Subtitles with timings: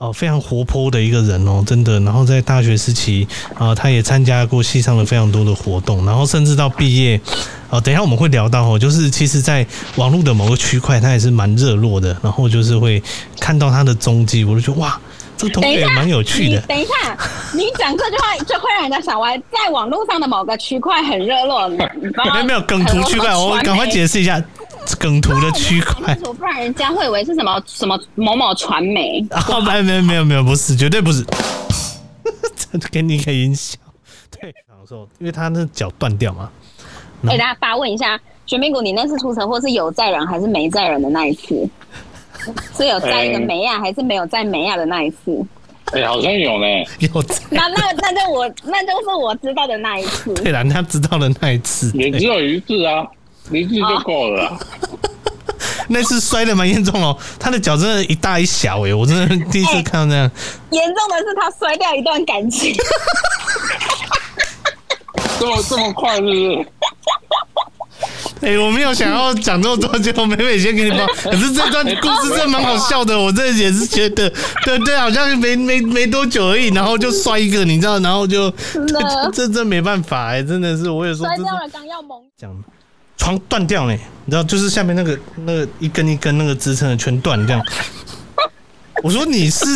[0.00, 2.00] 哦，非常活泼的一个人哦，真的。
[2.00, 7.20] 然后在大学时期啊，他也参加过系上的非常多的活动，然后甚至到毕业，
[7.68, 9.64] 哦，等一下我们会聊到哦，就是其实在
[9.96, 12.16] 网络的某个区块，他也是蛮热络的。
[12.22, 13.02] 然后就是会
[13.38, 14.98] 看到他的踪迹，我就觉得哇，
[15.36, 16.58] 这个同学也蛮有趣的。
[16.62, 17.14] 等一下，
[17.52, 21.68] 你讲这句话就会让人家想歪，在网络上的某个区块很热络。
[22.32, 24.42] 没有没有梗图区块，我赶快解释一下。
[24.98, 29.24] 梗图的区块，不然人家会以为是什么什么某某传媒。
[29.30, 31.24] 啊，没有没有没有没有，不是，绝对不是。
[32.72, 33.78] 这 给你一个音效，
[34.30, 36.50] 对，然后说，因为他那脚断掉嘛。
[37.22, 41.68] 给大家发问一下，全民股，你那次出车祸是有载人还是没载人的那一次？
[42.76, 45.44] 是有载一个梅亚还是没有载梅亚的那一次？
[45.92, 46.66] 哎、欸，好像有呢，
[47.00, 47.10] 有
[47.50, 50.32] 那那那就我那就是我知道的那一次。
[50.34, 53.04] 对了，他知道的那一次，也只有一次啊。
[53.50, 54.58] 离地就够了，
[55.88, 60.30] 那次摔的蛮严重哦，他的脚真的，一大一小哎，我真的第一次看到这样。
[60.70, 62.74] 严重的是他摔掉一段感情，
[65.38, 66.66] 这么这么快是不是？
[68.40, 71.06] 哎，我没有想要讲这么多，结果美美先给你报。
[71.22, 74.32] 可是这段故事真的蛮好笑的，我这也是觉得，
[74.64, 78.50] 对对，好像没没没多久而已，然后就摔一个，你知道，然后就
[78.88, 82.50] 这这真没办法哎，真的是，我也说摔掉了，刚要猛讲。
[83.20, 87.62] 床断掉了，你知道，就是下面那个那个一根一根那个支撑的全断这样。
[89.04, 89.66] 我说你是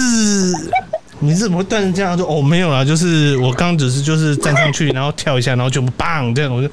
[1.21, 2.17] 你怎么会断成这样？
[2.17, 6.55] 他说哦没有啦，就是我刚只是就是站上去，然后跳一下，然后就砰这样。
[6.55, 6.69] 我就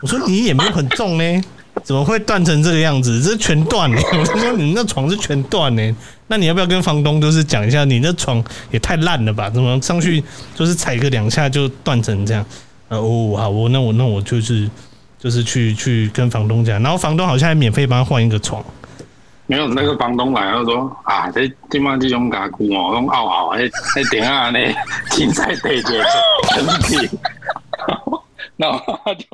[0.00, 1.42] 我说你也没有很重呢，
[1.82, 3.20] 怎么会断成这个样子？
[3.20, 4.00] 这全断呢。
[4.12, 5.96] 我就说你那床是全断呢，
[6.28, 9.50] 那你要不要跟房东就是讲一下，你那床也太烂了吧？
[9.50, 10.22] 怎么上去
[10.54, 12.46] 就是踩个两下就断成这样？
[12.90, 14.70] 哦好，我那我那我就是。
[15.20, 18.64] 就是去去跟房东讲，然后房东好像还免费帮他换一个床。
[19.46, 23.62] 没有那个房东来，了说啊，这地方这种家具哦，用拗拗，那
[23.96, 24.74] 那顶啊那
[25.10, 26.00] 青菜地结
[26.48, 27.18] 成品，
[28.56, 29.26] 然后他就。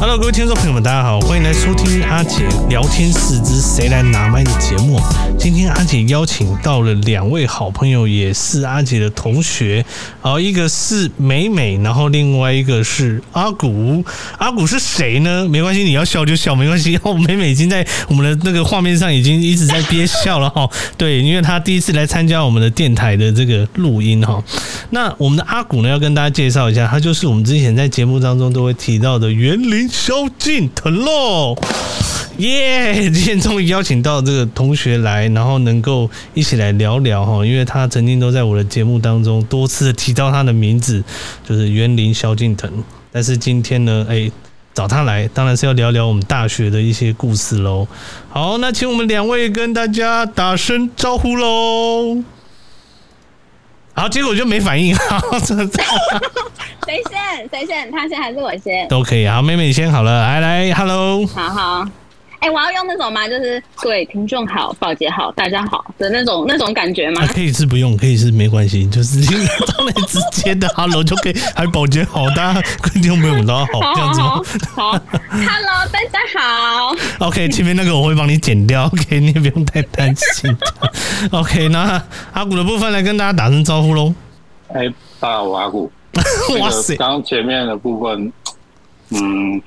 [0.00, 4.98] Hello，各位听众朋友们，大家好，欢迎来收听阿杰聊天室之谁来拿麦的节目。
[5.38, 9.84] 今天阿杰邀请到了两位好朋友，也是阿杰的同学，
[10.22, 14.02] 好，一个是美美，然后另外一个是阿古。
[14.38, 15.46] 阿古是谁呢？
[15.46, 16.98] 没关系，你要笑就笑，没关系。
[17.02, 20.66] 哦，美美已经在我们的那个画面上已经一直在憋笑了哈。
[20.96, 24.42] 对，因为她第一次来参加我们的电台的这个录音哈。
[24.88, 29.89] 那我们的阿古呢，要跟大家介绍一下，他就是我们之前在节目当中都会提到的园林。
[29.90, 31.54] 萧敬腾喽，
[32.38, 33.10] 耶！
[33.10, 41.02] 今天终于邀请到这个同学来，然后能够一起来聊聊哈，因为他曾经都在我的节目当中多次提到他的名字，
[41.46, 42.70] 就是园林萧敬腾。
[43.12, 44.30] 但是今天呢，哎、
[44.72, 47.86] 找他来，当然是要聊聊我们大学的一些故事喽。
[48.28, 52.22] 好，那请我们两位跟大家打声招呼喽。
[53.92, 54.94] 好，结果就没反应。
[55.10, 55.54] 好，这
[56.90, 57.48] 谁先？
[57.50, 57.88] 谁先？
[57.92, 58.88] 他先还是我先？
[58.88, 59.24] 都可以。
[59.28, 60.22] 好，妹妹你先好了。
[60.22, 61.24] 来来，Hello。
[61.28, 61.88] 好好。
[62.40, 63.28] 哎、欸，我要用那种吗？
[63.28, 67.22] 就是各位听众好，保洁好，大家好的那种那种感觉吗？
[67.22, 69.20] 啊、可以是不用，可以是没关系，就是
[69.76, 71.34] 当然直接的 Hello 就可以。
[71.54, 72.60] 还保洁好，大家
[72.92, 74.42] 听众朋友们大家好，这样子吗？
[74.74, 74.90] 好
[75.30, 76.96] ，Hello，大家好。
[77.28, 80.56] OK，前面那个我会帮你剪掉，OK，你也不用太担心。
[81.30, 82.02] OK，那
[82.32, 84.12] 阿古的部分来跟大家打声招呼喽。
[84.74, 85.92] 哎、欸，大家好，我阿古。
[86.60, 88.32] 哇塞，刚前面的部分，
[89.10, 89.60] 嗯，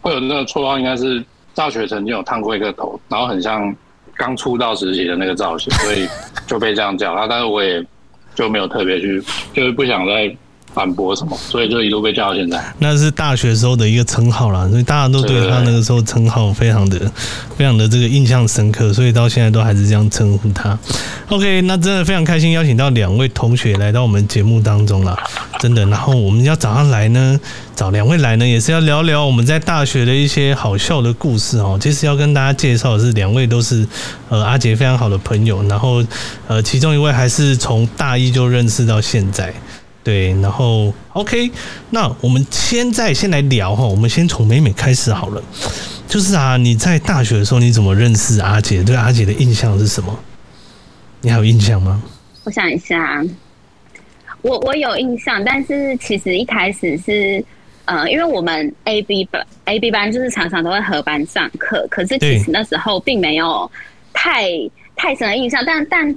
[0.00, 1.24] 会有那个绰号，应该是。
[1.54, 3.74] 大学曾经有烫过一个头，然后很像
[4.14, 6.06] 刚出道时期的那个造型，所以
[6.46, 7.26] 就被这样叫他。
[7.26, 7.84] 但是我也
[8.32, 9.20] 就没有特别去，
[9.52, 10.32] 就是不想再
[10.74, 12.62] 反驳什么，所以就一路被叫到现在。
[12.78, 16.98] 那是大学时候的一个称号啦，所以大家都对他那个时候称号非常的、
[17.56, 20.78] 非常的这个印象深刻，所以到现在都还是这样称呼他。
[21.28, 25.18] OK，那真的非常开心邀请到两位同学来到我们节目当中了，
[25.60, 25.84] 真的。
[25.86, 27.38] 然后我们要找他来呢。
[27.76, 31.78] 找两位来呢，也是要聊聊我们在大学的一些好笑的故事哦。
[31.80, 33.86] 其实要跟大家介绍的是，两位都是
[34.28, 36.04] 呃阿杰非常好的朋友，然后
[36.48, 39.54] 呃其中一位还是从大一就认识到现在，
[40.08, 40.40] 对。
[40.40, 41.50] 然后 OK，
[41.90, 45.42] 那我们现在先来聊哈，我们先从美美开始好了。
[46.06, 48.82] 就是啊，你在大学的时候你怎么认识阿姐？
[48.82, 50.18] 对阿姐的印象是什么？
[51.20, 52.02] 你还有印象吗？
[52.44, 53.22] 我想一下，
[54.40, 57.44] 我我有印象，但是其实一开始是。
[57.90, 63.70] 呃，因为我们 A B 班 A B 班就是常常都会合班上课，可是其实那时候并没有
[64.12, 64.46] 太
[64.94, 66.14] 太深的印象，但但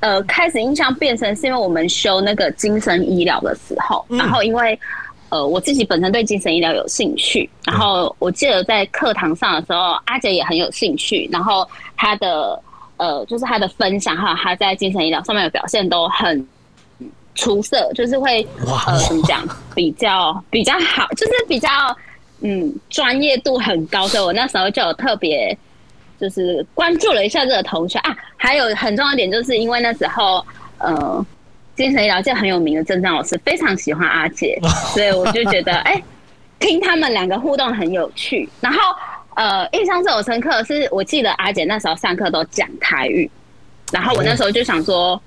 [0.00, 4.78] 呃开始印象变成是因为我们修那个精神医疗的时候，然后因为
[5.30, 12.60] 呃我自己本身对精神医疗有兴趣，然后我记得在课堂上的时候，阿杰也很有兴趣，然后他的
[12.98, 16.46] 呃就是他的分享还有他在精神医疗上面的表现都很
[17.34, 19.42] 出色，就是会呃怎么讲
[19.74, 21.68] 比较比较好，就是比较
[22.40, 25.56] 嗯专业度很高，所以我那时候就有特别。
[26.24, 30.42] 就是关注了一下这个同学啊，还有很重要一点，就是因为那时候
[30.78, 31.26] 呃，
[31.76, 34.58] 精神医疗界很有名的郑章老师非常喜欢阿姐，
[34.94, 36.04] 所以我就觉得哎、欸，
[36.58, 38.48] 听他们两个互动很有趣。
[38.58, 38.78] 然后
[39.36, 43.30] 呃，印象最有深刻的是，我记得阿姐那时候上课都讲台语，
[43.92, 45.20] 然后我那时候就想说，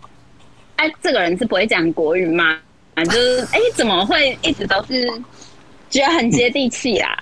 [0.78, 2.58] 哎、欸，这个人是不会讲国语吗？
[3.06, 5.08] 就是哎、欸，怎么会一直都是
[5.92, 7.16] 觉得很接地气啦？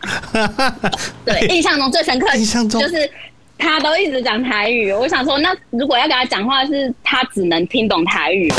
[1.26, 3.12] 对，印象中最深刻印象中就是。
[3.58, 8.58] 他都一直讲台语，我想说，那如果要跟他讲话，是他只能听懂台语吗？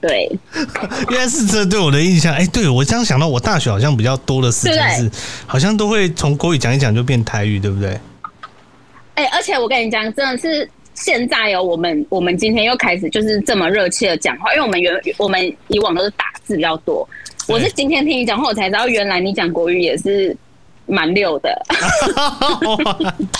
[0.00, 0.28] 对，
[1.08, 2.34] 应该是这对我的印象。
[2.34, 5.10] 哎、欸，对我这样想到，我大学好像比较多的时间是，
[5.46, 7.90] 好像都会从国语讲一讲就变台语，对不对？
[9.14, 17.08] 哎、欸，而且我跟你讲，真的是现在有我们，我们今天又开始就是这么热切的讲话，因为我们原我们以往都是打字比较多，
[17.46, 20.36] 我是今天听你讲话，我才知道原来你讲国语也是。
[20.90, 21.50] 蛮溜的，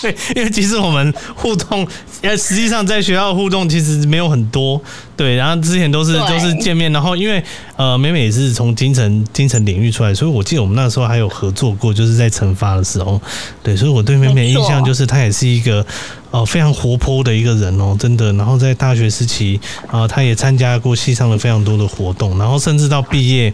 [0.00, 1.86] 对，因为其实我们互动，
[2.22, 4.80] 呃，实际上在学校互动其实没有很多，
[5.16, 7.42] 对，然后之前都是都是见面，然后因为
[7.76, 13.20] 呃，美美也是从精神精神领域出来，所以我记得我们那时候还有合作过，就是在成发的时候，
[13.62, 15.84] 对，所以我对美美印象就是她也是一个
[16.30, 23.52] 呃非常活泼的一个人哦，真的，然后在大学时期啊，她也参加过系上的非常多的活动，然后甚至到毕业。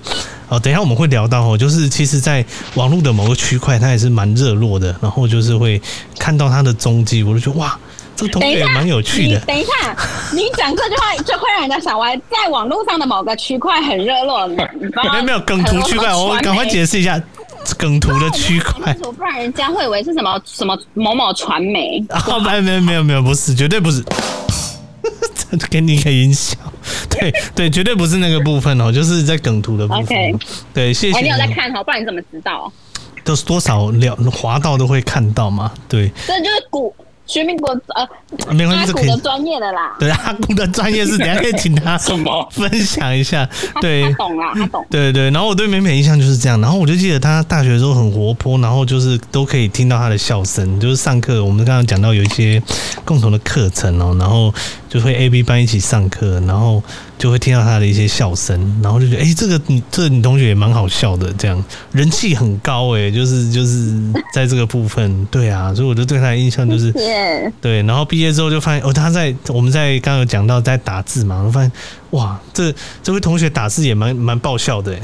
[0.48, 2.44] 哦，等一下我们会聊到哦，就是其实，在
[2.74, 5.80] 网络的某个区块，它也是蛮热络的，然后就是会
[6.18, 7.76] 看到它的踪迹，我就觉得哇，
[8.14, 9.40] 这个同学也蛮有趣的。
[9.40, 9.96] 等一下，
[10.32, 17.20] 你讲这句话就会让人家想，歪，在网络上的某个区块很热络，没有没有梗图区块，我赶快解释一下
[17.76, 22.00] 梗图的区块， 不然人家会以为是什么什么某某传媒。
[22.28, 24.00] 哦，没有没有没有没有，不是，绝对不是。
[25.70, 26.56] 给你一个音效，
[27.08, 30.04] 对 对，绝对不是那个部分哦，就是在梗图的部分。
[30.04, 30.40] Okay.
[30.74, 31.20] 对，谢谢。
[31.20, 32.70] 你有在看哦，不然你怎么知道？
[33.24, 36.10] 都是多少聊滑到都会看到嘛，对。
[36.26, 36.94] 这就是古。
[37.26, 38.08] 学民国呃，
[38.54, 39.94] 没关系，阿古的专业的啦。
[39.98, 43.48] 对，阿古的专业是等下可以请他什么分享一下。
[43.80, 44.86] 对，他懂啦，他懂。
[44.88, 52.62] 对对，然后我对美美印象就是这样，然后我就记得他大学的时候很活泼，然后就是都可以听到他的笑声，就是上课我们刚刚讲到有一些
[53.04, 54.54] 共同的课程哦，然后
[54.88, 56.82] 就会 A B 班一起上课，然后。
[57.18, 61.62] 就会听到他的一些笑声，然后就觉得，哎、欸，这个你这个女同学也蛮好笑的，这样。
[61.92, 63.94] 人气很高，哎，就是就是
[64.34, 66.92] 在这个部分，对啊，所以我就对他的印象就是，
[67.60, 71.72] 对，然后毕业之后就发现，哦，他在我们在刚刚有讲到在打字嘛，我发现，
[72.10, 72.72] 哇，这
[73.02, 74.94] 这位同学打字也蛮蛮爆笑的，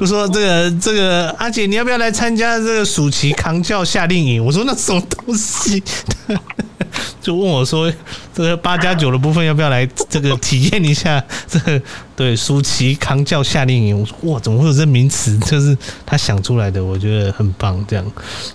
[0.00, 4.42] 就说这个这个阿姐，你要不要来参加这个暑期扛教夏令营？
[4.42, 5.82] 我说那什么东西？
[7.20, 7.92] 就问我说
[8.34, 11.22] ：“这个八加九的部分要不要来这个体验一下？
[11.46, 11.82] 这个
[12.16, 15.38] 对暑期扛教夏令营。”我说：“哇，怎么会有这名词？
[15.40, 15.76] 就是
[16.06, 17.84] 他想出来的，我觉得很棒。
[17.86, 18.12] 这样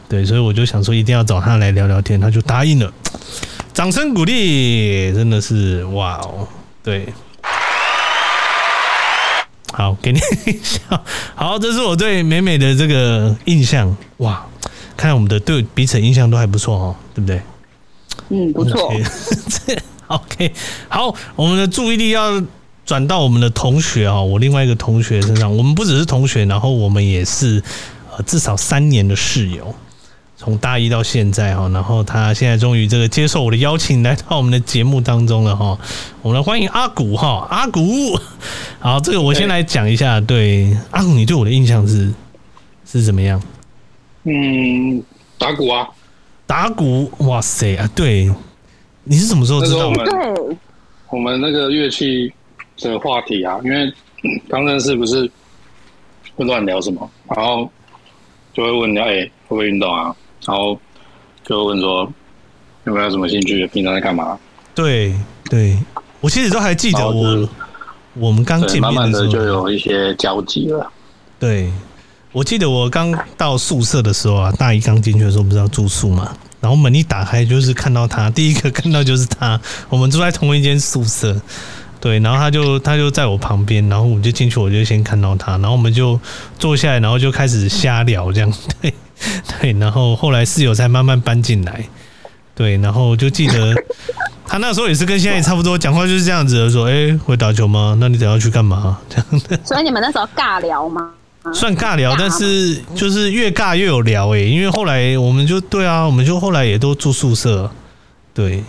[0.09, 2.91] 对，所以我就想说一定要找他来聊聊天，他就答应了。
[3.71, 6.47] 掌声鼓励，真的是哇哦！
[6.83, 7.07] 对，
[9.77, 10.79] 好，给你一笑。
[11.35, 13.93] 好，这是我对美美的这个印象。
[14.17, 14.45] 哇，
[14.95, 17.41] 看来我们的对彼此印象都还不错哦，对不对？”
[18.29, 18.89] 嗯，不错。
[18.95, 19.79] Okay.
[20.07, 20.53] OK，
[20.87, 22.41] 好，我们的注意力要
[22.85, 25.53] 转到我们的同学哦，我另外一个同学身上。
[25.57, 27.61] 我们不只是同学，然后我们也是
[28.15, 29.75] 呃至少三年的室友，
[30.37, 31.69] 从大一到现在哈。
[31.69, 35.77] 然后他现在终于这个接受我的邀请，来到我们的节目当中了哈。
[36.21, 37.81] 我们来欢迎阿古哈，阿古。
[38.79, 40.19] 好，这个我先来讲一下。
[40.19, 42.13] 对，对阿古，你对我的印象是
[42.85, 43.41] 是怎么样？
[44.23, 45.03] 嗯，
[45.37, 45.87] 打鼓啊。
[46.47, 47.89] 打鼓，哇塞啊！
[47.95, 48.31] 对，
[49.03, 50.05] 你是什么时候知道的？
[50.05, 50.57] 对，
[51.09, 52.31] 我们那个乐器
[52.77, 53.91] 的话题啊，因为
[54.47, 55.29] 刚认识不是
[56.35, 57.67] 会乱聊什么，然后
[58.53, 60.15] 就会问你哎、欸、会不会运动啊？
[60.45, 60.79] 然后
[61.45, 62.11] 就问说
[62.85, 63.65] 有没有什么兴趣？
[63.67, 64.37] 平常在干嘛？
[64.73, 65.13] 对
[65.49, 65.77] 对，
[66.21, 67.49] 我其实都还记得我
[68.13, 70.91] 我们刚见面的时候，慢慢的就有一些交集了。
[71.39, 71.71] 对。
[72.31, 81.33] 我记得我刚到宿舍的时候啊，大一刚进去的时候不是要住宿嘛，然后门一打开就是看到他，第一个看到就是他，我们住在同一间宿舍，
[82.01, 86.19] 对，然后他就他就在我旁边，然后我就进去，我就先看到他，然后我们就
[86.59, 88.93] 坐下来，然后就开始瞎聊这样，对
[89.59, 91.87] 对，然后后来室友才慢慢搬进来，
[92.53, 93.73] 对，然后就记得
[94.47, 97.97] 他那时候也是跟现在也差不多，讲话就是这样子的，说：“哎、欸，会打球吗？
[97.99, 99.59] 那你等下去干嘛？” 这样的。
[99.63, 101.11] 所以你们那时候尬聊吗？
[101.53, 107.69] 算尬聊，但是就是越尬越有聊哎、欸，因为后来我们就对啊，我们就后来也都住宿舍，
[108.33, 108.63] 对，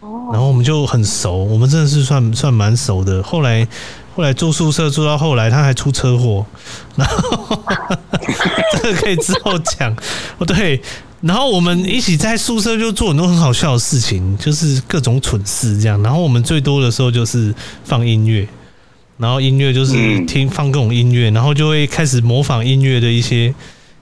[0.00, 3.20] 然后我们就很熟，我们真的是算算蛮熟的。
[3.20, 3.66] 后来
[4.14, 6.46] 后来住宿舍住到后来，他还出车祸，
[6.94, 7.64] 然后
[8.69, 9.94] 这个 可以之后讲
[10.38, 10.46] 哦。
[10.46, 10.80] 对，
[11.20, 16.02] 然后我们一起在宿舍就做很多很好笑的事情，就是各种蠢事这样。
[16.02, 18.46] 然后我们最多的时候就是放音乐。
[19.18, 19.92] 然后音乐就是
[20.24, 23.54] 听放各种音乐，然后就会开始模仿音乐的一些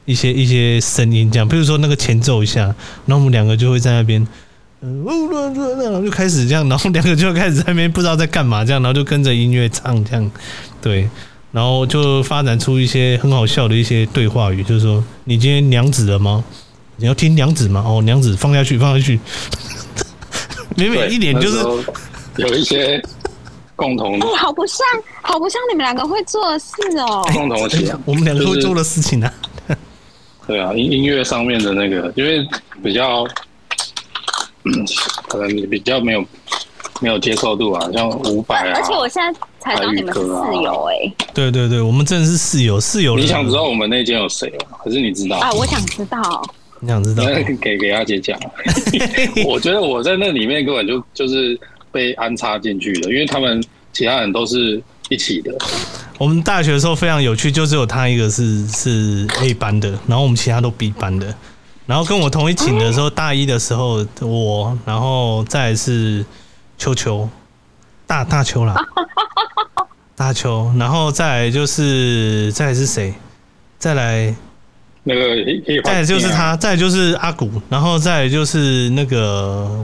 [0.05, 2.61] 一些一些声音，这样，比如说那个前奏一下，
[3.05, 4.25] 然后我们两个就会在那边，
[4.81, 10.31] 嗯，然后就开始这样，然后两个就开始在那边不知道在干嘛，这样，然后就跟着音乐唱，这样，
[10.81, 11.11] 对，
[11.53, 16.45] 然后就发展出一些很好笑的一些对话语，就是说，你今天娘子了吗？
[16.97, 17.85] 你要听娘子吗？
[17.87, 19.19] 哦，娘子放下去，放下去，
[20.77, 21.59] 每每一点就是
[22.37, 23.03] 有一些。
[23.79, 24.85] 共同的，哎、欸，好不像，
[25.23, 27.23] 好不像你们两个会做的事哦。
[27.33, 29.33] 共同的事情，我们两个会做的事情呢、
[29.69, 29.77] 啊？
[30.49, 32.45] 对啊，音音乐上面的那个，因为
[32.83, 33.25] 比较，
[35.29, 36.25] 可能比较没有
[37.01, 38.81] 没有接受度啊，像五百啊。
[38.81, 41.15] 而且我现在才知道你们是室友哎、欸。
[41.35, 43.17] 对对对，我们真的是室友，室友。
[43.17, 44.79] 你想知道我们那间有谁吗？
[44.83, 45.51] 可是你知道啊？
[45.53, 46.43] 我想知道。
[46.81, 47.25] 你想知道？
[47.61, 48.39] 给给阿姐讲。
[49.47, 51.59] 我觉得我在那里面根本就就是。
[51.91, 55.51] 被安插进去的，因为他们其他人都是一起的。
[56.19, 61.35] 我们大学的时候非常有趣，就只有他一个是是 A 班的，然后我们其他都 B 班的。
[61.87, 66.23] 然后跟我同一寝的时候，大一的时候我，然后再是
[66.77, 67.27] 秋秋，
[68.07, 68.77] 大大秋啦，
[70.19, 73.15] 大邱，然后再来就是再来是谁？
[73.79, 74.35] 再来
[75.05, 79.81] 那个，再来就是他，再来就是阿古，然后再来就是那个。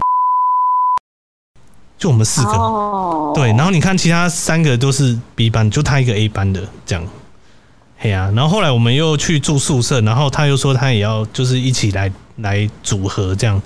[1.97, 3.33] 就我们四个，oh.
[3.35, 7.07] 对，然后你看其他三个都是 B 班，就他一个 A 班的这样，
[7.97, 13.63] 嘿啊，然后后来我们又去住宿舍，然后他又说他也要就是一起来来组合这样，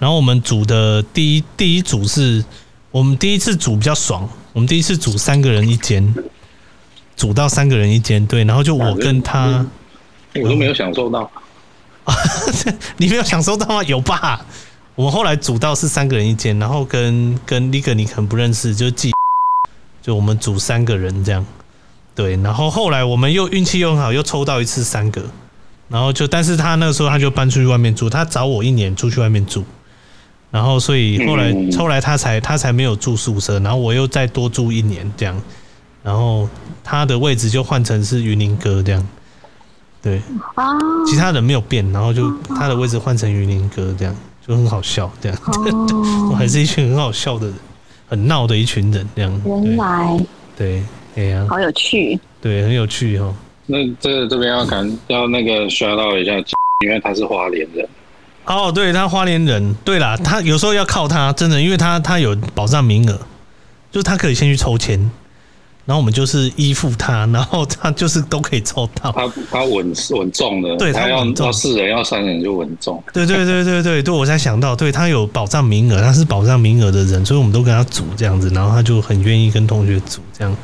[0.00, 2.44] 然后我们组的第一第一组是
[2.90, 4.28] 我们第一次组比较爽，
[4.58, 6.12] 我们第一次组三个人一间，
[7.14, 9.64] 组到三个人一间，对，然后就我跟他，
[10.34, 11.30] 我都没有享受到，
[12.98, 13.84] 你没有享受到吗？
[13.84, 14.44] 有吧？
[14.96, 19.12] 我们后来组到是三个人一间，然后跟跟那个你可能不认识，就记，
[20.02, 21.46] 就我们组三个人这样，
[22.16, 25.22] 对，然后后来我们又运气又很好，又抽到一次三个，
[25.86, 29.64] 然后就但是他那个时候他就搬出去外面住，他找我一年出去外面住，
[30.50, 35.40] 然后所以后来后来他才他才没有住宿舍，然后我又再多住一年这样，
[36.02, 36.48] 然后
[36.82, 39.08] 他的位置就换成是云林哥这样，
[40.02, 40.22] 对，
[40.54, 44.14] 啊其他人没有变，然后就他的位置换成云林哥这样。
[44.48, 46.34] 就很好笑，这样， 我、oh.
[46.34, 47.54] 还是一群很好笑的人，
[48.08, 49.42] 很闹的一群人，这样。
[49.44, 50.18] 原来，
[50.56, 50.82] 对，
[51.16, 53.34] 哎呀、啊，好有趣，对，很有趣哦。
[53.66, 56.32] 那这这边要感，要那个刷到一下，
[56.82, 57.86] 因为他是花莲人。
[58.48, 63.12] 哦，对，他花莲人，对啦，他有时候要靠他，真的，因为他他有保障名额，
[63.92, 64.98] 就是他可以先去抽签。
[65.84, 69.10] 然后我们就是依附他，然后他就是都可以抽到。
[69.10, 73.02] 他他稳稳重的，对他要要四人要三人就稳重。
[73.10, 80.54] 对对对对对对，我才想到，对他有保障名额，他是保障名额的人，所以我们都跟他组这样子，然后他就很愿意跟同学组这样。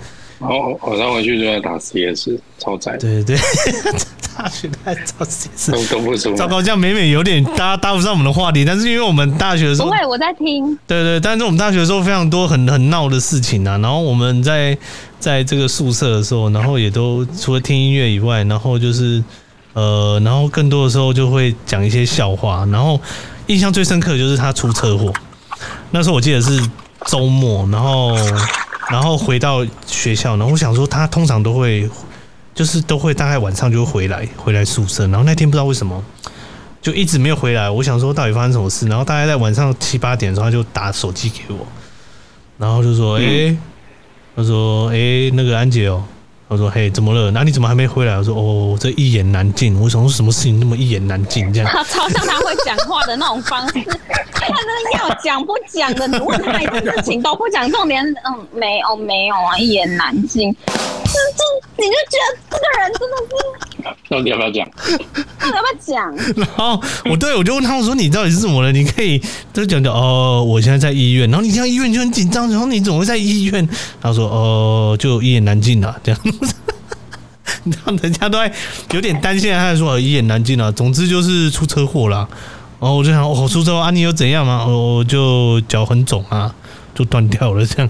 [0.45, 2.97] 然后晚上回去就在打 CS，超载。
[2.99, 3.39] 对对对，
[4.37, 6.35] 大学在打 CS 都都不出。
[6.35, 10.79] 糟糕，这样每每有点搭搭不上我们的话题，但是因为我们大学的时候，不会我在听。
[10.87, 14.77] 对对，但是我们大学的时候非常多很很闹的事情啊，然后我们在。
[15.21, 19.25] 在这个宿舍的时候，然后也都除了听音乐以外，然后就是
[19.73, 22.69] 呃，然后更多的时候就会讲一些笑话。
[22.71, 23.01] 然后
[23.47, 25.11] 印象最深刻的就是他出车祸，
[25.93, 26.61] 那时候我记得是
[27.07, 28.15] 周末，然后
[28.91, 31.89] 然后回到学校，然后我想说他通常都会
[32.55, 36.03] 就是都会大概晚上就会回来回来宿舍，然后那天不知道为什么
[36.81, 37.69] 就一直没有回来。
[37.69, 41.67] 我想说到底发生什么事，然后大概在晚上七八点的时候他就打手机给我，
[42.59, 43.57] 然后就说：“诶。”
[44.37, 46.03] 他说：“哎、欸，那个安姐哦。”
[46.49, 47.31] 他说：“嘿，怎么了？
[47.31, 49.75] 那你怎么还没回来？”我说：“哦，这一言难尽。
[49.81, 51.53] 我想说什么事情那么一言难尽？
[51.53, 58.05] 这样。”他超像他会讲话的那种方式，他真的要讲不讲的，你问他一件事情都不讲重点。
[58.05, 60.55] 嗯，没有没有啊，一言难尽。
[61.15, 61.45] 就就
[61.77, 64.69] 你就觉得这个人真的是，到底要不要讲？
[65.39, 66.17] 到底要不要讲？
[66.37, 68.73] 然后我对我就问他，我说你到底是怎么了？
[68.73, 69.23] 你可以
[69.53, 71.31] 就讲讲哦，我现在在医院。
[71.31, 73.69] 然后你听到医院就很紧张，然后你怎么会在医院？
[74.03, 76.21] 他说哦，就一言难尽啊，这样。
[77.87, 78.53] 让人家都还
[78.93, 80.71] 有点担心，他还说一言难尽啊。
[80.73, 82.29] 总之就是出车祸了。
[82.81, 84.67] 然后我就想，哦，出车祸啊，你有怎样吗？
[84.67, 86.55] 我就脚很肿啊，
[86.95, 87.89] 就断掉了这样。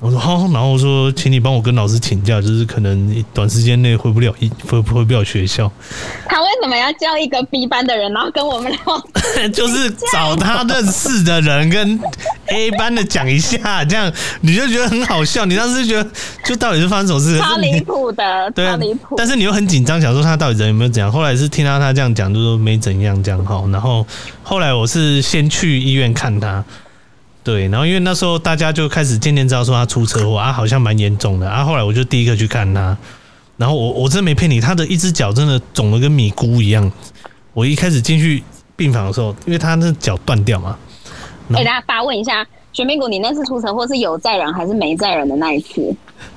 [0.00, 5.72] 我说好，然后我说，请你帮我跟老师请假，就是可能短时间内回不了一回回不了学校。
[6.28, 9.48] 他为什么要叫一个 B 班的人，然后跟我们聊？
[9.48, 11.98] 就是找他认识的人跟
[12.48, 14.12] A 班的讲一下，这样
[14.42, 15.46] 你就觉得很好笑。
[15.46, 16.10] 你当时觉得，
[16.44, 17.38] 就到底是发生什么事？
[17.38, 19.14] 超离谱的，对离谱。
[19.16, 21.10] 但是你又很紧张，想说他到底人有没有怎样？
[21.10, 23.64] 后来是听到他这样讲，就说没怎样这样哈。
[23.72, 24.06] 然后
[24.42, 26.62] 后来我是先去医院看他。
[27.46, 31.62] 对，然后因为那时候大家就开始渐渐知道说他出车祸啊，好像蛮严重的啊。
[31.62, 32.98] 后来我就第一个去看他，
[33.56, 36.90] 然后我我真的没骗你，他的一只脚真的肿得跟米糊一样。
[37.54, 38.42] 我一开始进去
[38.74, 40.76] 病房的时候，因为他那脚断掉嘛。
[41.50, 45.94] 给大家发问一下，全民股，你那次出车祸是有载人还是没载人的那一次？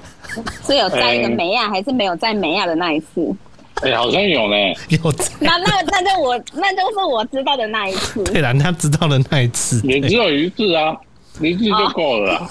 [0.63, 3.35] 是有载一个梅亚还是没有载梅亚的那一次？
[3.83, 4.55] 哎、欸，好像有呢，
[4.89, 5.25] 有在。
[5.39, 8.24] 那那那就我那就是我知道的那一次。
[8.25, 10.95] 对啦，他知道的那一次，也只有一次啊，
[11.41, 12.48] 一次就够了。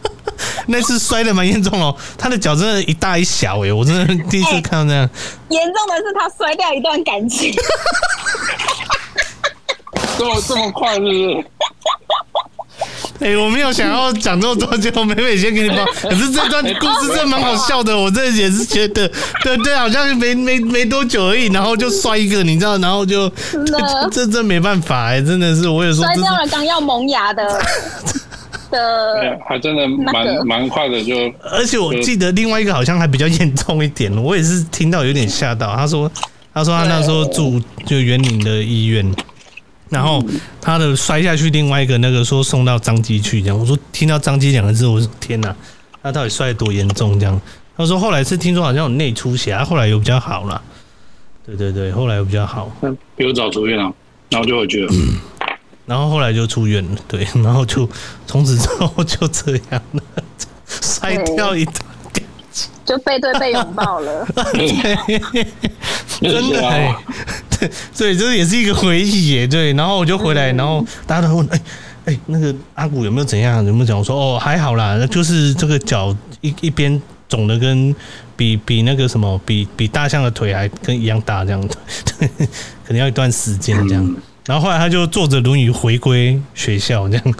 [0.70, 5.08] 那次摔的蛮严重哦，他的脚真的，一大一小哎，我真的第一次看到这样。
[5.48, 7.50] 严、欸、重的是他摔掉一段感情。
[10.18, 11.44] 这么这么快是不是？
[13.20, 15.84] 哎、欸，我没有想要讲这么多，就美美先给你报。
[16.02, 19.10] 可是这段故事真的蛮好笑的，我这也是觉得，
[19.42, 23.28] 对对，好像没没没多久而已，然后就摔一个，你知道，然后就
[23.66, 27.44] 这这真没办法哎、欸，真的是我有时候摔掉了刚要萌芽的
[28.70, 31.16] 的，还真的蛮蛮快的就。
[31.50, 35.74] 而且我记得另外一个好像还比较严重一点，我也是听到有点吓到。
[35.74, 36.08] 他说
[36.54, 39.12] 他说他那时候住就园林的医院。
[39.90, 40.22] 然后
[40.60, 43.58] 他的摔下去，另外一个那个说送到张基去这样。
[43.58, 45.54] 我说听到张基两个字，我说天哪，
[46.02, 47.40] 他到底摔得多严重这样？
[47.76, 50.60] 他说后来是听说好像有内出血，他后来有比较好了。
[51.46, 52.70] 对对对，后来有比较好，
[53.16, 53.90] 比我早出院了，
[54.28, 54.92] 然后就回去了。
[55.86, 57.88] 然后后来就出院了，对， 然后就
[58.26, 60.02] 从此之后就这样了，
[60.66, 61.74] 摔掉一段
[62.12, 64.26] 感情，就背对背拥抱了。
[66.20, 66.96] 真的哎。
[67.92, 69.72] 所以这也是一个回忆耶，对。
[69.72, 71.62] 然后我就回来，然后大家都问，哎、欸、
[72.06, 73.64] 哎、欸，那个阿古有没有怎样？
[73.64, 73.98] 有没有讲？
[73.98, 77.94] 我说哦，还好啦，就是这个脚一一边肿的跟
[78.36, 81.76] 比比那个什么，比比大象的腿还跟一样大这样子，
[82.86, 84.16] 可能要一段时间这样。
[84.46, 87.34] 然后后来他就坐着轮椅回归学校这样。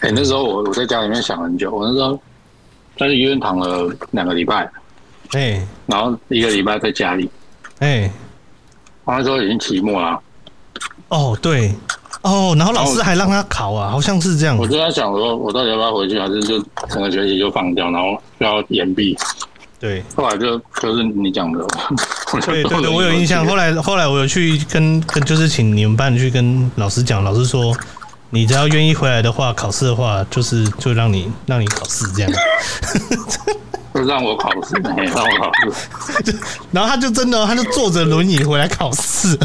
[0.00, 2.18] 哎、欸，那时候我我在家里面想很久，我那时候
[2.96, 4.70] 在医院躺了两个礼拜，
[5.32, 7.30] 哎、欸，然后一个礼拜在家里，
[7.78, 8.12] 哎、欸。
[9.06, 10.20] 那时候已经期末了。
[11.08, 11.74] 哦，对，
[12.22, 14.56] 哦，然后老师还让他考啊，好像是这样。
[14.56, 19.18] 我就在想说，我到底要不要回去，还是就整个学期就放掉，然后要延毕？
[19.80, 21.66] 对，后来就就是你讲的，
[22.46, 23.44] 对对对，我有印象。
[23.44, 27.74] 后来后来我有去跟跟，就是请你们班去跟老师讲，老师说，
[28.30, 32.32] 你只要愿意回来的话，考试的话，就是就让你让你考试这样。
[33.92, 35.52] 就让我考试，让我考
[36.24, 36.38] 试。
[36.70, 39.36] 然后他就真的，他就坐着轮椅回来考试。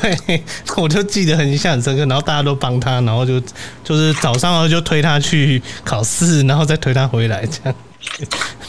[0.00, 0.44] 对，
[0.76, 2.06] 我就记得很印象很深刻。
[2.06, 3.40] 然后大家都帮他，然后就
[3.82, 7.74] 就是早上就推他去考试，然后再推他回来，这样。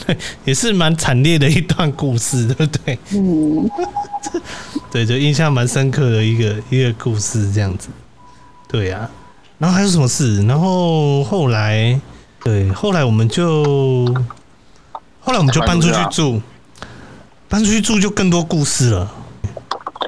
[0.04, 2.98] 对，也是蛮惨烈的一段故事，对不对？
[3.12, 3.70] 嗯。
[4.90, 7.88] 对，就印象蛮深刻的一个一个故事，这样子。
[8.66, 9.19] 对呀、啊。
[9.60, 10.44] 然后还有什么事？
[10.46, 12.00] 然后后来，
[12.42, 14.04] 对，后来我们就。
[15.22, 16.40] 后来我们就搬出去住，
[17.46, 19.12] 搬出去住就更多故事了。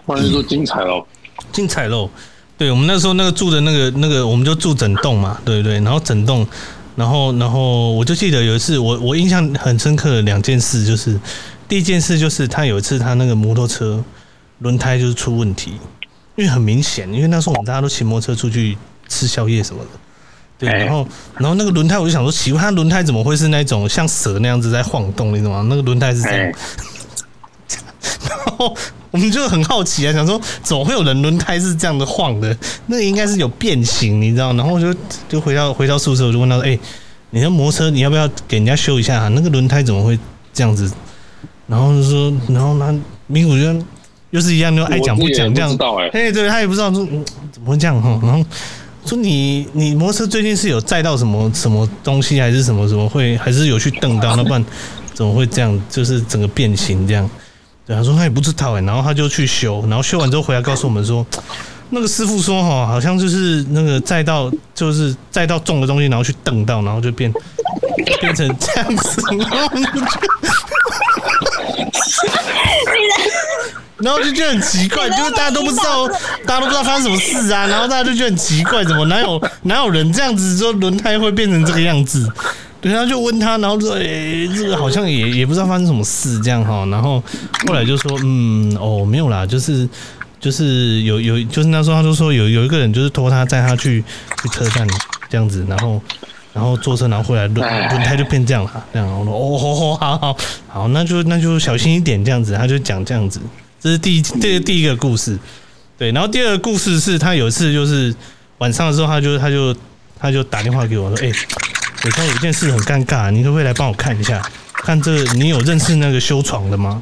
[0.06, 1.06] 搬出去住精彩喽，
[1.52, 2.08] 精彩喽！
[2.56, 5.74] 对，我们那时候那个住的那个那个，我们就住整栋嘛，对不对？
[5.80, 6.46] 然后整栋，
[6.96, 11.20] 然后然后我就记得有一次，我我印象很深刻的两件事，就是
[11.68, 14.02] 第一件事就是他有一次他那个摩托车
[14.60, 15.72] 轮胎就是出问题，
[16.36, 18.78] 因为很明显，因为那时候我们大家都骑摩托车出去
[19.12, 19.90] 吃宵夜什么的。
[20.58, 21.06] 对，然后，
[21.38, 25.66] 然后那个轮胎，我就想说，奇怪，它轮胎怎么会是那种像蛇那样子在晃动，你懂吗？
[25.68, 26.38] 那个轮胎是这样。
[28.28, 28.72] 然后
[29.10, 32.56] 我们就很好奇啊，想说，怎么会有人轮胎是这样的晃的？
[32.86, 34.52] 那个应该是有变形，你知道？
[34.52, 34.94] 然后我就
[35.28, 36.78] 就回到回到宿舍，我就问他说：“哎，
[37.30, 39.28] 你的摩托车你要不要给人家修一下啊？
[39.28, 40.16] 那个轮胎怎么会
[40.54, 40.88] 这样子？”
[41.66, 42.94] 然后就说，然后那
[43.26, 43.84] 明我觉得
[44.30, 45.76] 又是一样，就爱讲不讲这样。
[46.12, 47.04] 哎，对，他也不知道说
[47.50, 48.44] 怎么会这样哈，然后。
[49.04, 54.64] 说你你摩托车最近是有载到什么什么东西还是什么什么会还是有去蹬到，那不然
[55.12, 55.80] 怎么会这样？
[55.90, 57.28] 就是整个变形这样。
[57.84, 61.26] 对，他说他也不知道哎，然后他就去修，然后修完之后回来告诉我们说，
[61.90, 67.32] 那个师傅说哈，好像就是那个载到就是载到重的东西，然后去蹬到，然后就变
[68.20, 69.20] 变成这样子。
[69.36, 69.68] 然 后
[74.02, 76.08] 就觉得很奇怪， 就是大家都不知道，
[76.46, 82.30] 大家都不知道发生什么事啊，然后大家就觉得很奇怪，怎么哪有哪有人这样子说轮胎会变成这个样子？
[82.80, 87.22] 对，他就问他，然后说：“哎、欸，这个好像也也不知道发生什么事这样哈。”然后
[87.68, 89.88] 后来就说：“嗯，哦，没有啦，就是
[90.40, 94.02] 就是有有，就是那时候他就说有有一个人就是托他载他去
[94.42, 94.84] 去车站
[95.30, 96.02] 这样子，然后
[96.52, 100.36] 然后坐车然后回来轮轮胎就变这样了，这样我说哦，好好好
[100.66, 103.38] 好，那就那就小心一点这样子。”他就讲这样子，
[103.82, 105.38] 这是第一这第一个故事。
[105.98, 108.14] 对，然后第二个故事是他有一次就是
[108.58, 109.76] 晚上的时候，他就他就
[110.18, 111.32] 他就打电话给我说：“哎。”
[112.04, 114.42] 我说有一件事很尴尬，你可不可以来帮我看一下？
[114.72, 117.00] 看这，你有认识那个修床的吗？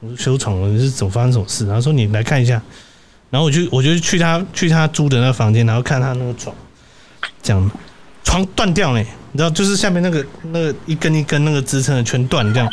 [0.00, 1.64] 我说修床的，你是怎么发生什么事？
[1.64, 2.60] 然后说你来看一下，
[3.30, 6.54] 然后我就我就去他去他租的那个房间，然后看他那个床，
[7.42, 7.70] 讲
[8.22, 12.70] 床断掉呢，你知道，就是下面那个那个一根一根那个支撑的全断这样。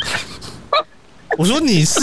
[1.38, 2.00] 我说你是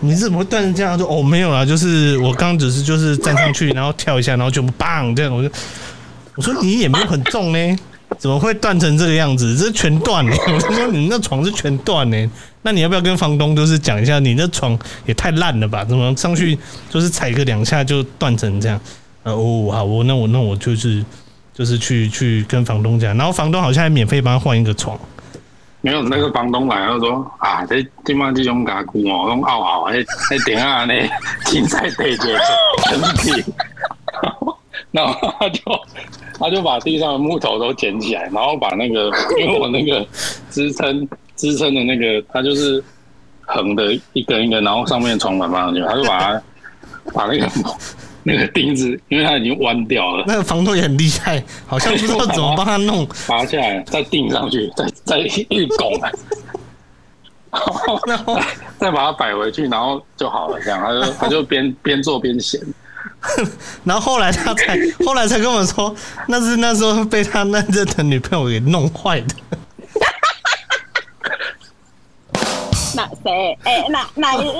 [0.00, 0.98] 你怎么会断成这样？
[0.98, 5.34] 就哦没有啦，就是我刚只是就是站上去，然后跳一下，然后就砰这样。
[5.34, 5.50] 我就
[6.34, 7.78] 我说你也没有很重呢。
[8.18, 9.56] 怎么会断成这个样子？
[9.56, 10.32] 这全断呢！
[10.46, 12.30] 我就说你那床是全断呢，
[12.62, 14.20] 那你要不要跟房东就是讲一下？
[14.20, 15.84] 你那床也太烂了吧？
[15.84, 16.56] 怎么上去
[16.88, 18.80] 就是踩个两下就断成这样？
[19.24, 21.04] 哦，好，我那我那我就是
[21.52, 24.96] 就是去去跟房东讲，然后房东好像还免费帮他换一个床。
[25.86, 31.08] 没有那个房东来，他说啊，这这帮这种加固哦，用凹凹，那那顶啊那
[31.44, 32.36] 青菜对接
[32.86, 33.54] 很平，
[34.90, 35.62] 然后他就。
[36.38, 40.06] 他就把地上的木头都捡起来，然后把那个，因为我那个
[40.50, 42.84] 支撑支撑的那个，它就是
[43.40, 46.42] 横的一根一根，然后上面床板放上去，他就把它
[47.14, 47.48] 把那个
[48.26, 50.24] 那个钉子，因为它已经弯掉了。
[50.26, 55.92] 那个房东也很厉害，好像不知道怎么帮他弄， 拔下来再钉上去，再再一拱，
[58.06, 58.36] 然后
[58.78, 60.60] 再把它摆回去，然后就好了。
[60.60, 62.60] 这样，他就他就边边做边嫌。
[63.84, 65.94] 然后后来他才后来才跟我说，
[66.26, 69.34] 那是那时候被他那任的女朋友给弄坏的。
[72.96, 73.56] 那谁？
[73.62, 74.56] 哎、欸，哪哪一任？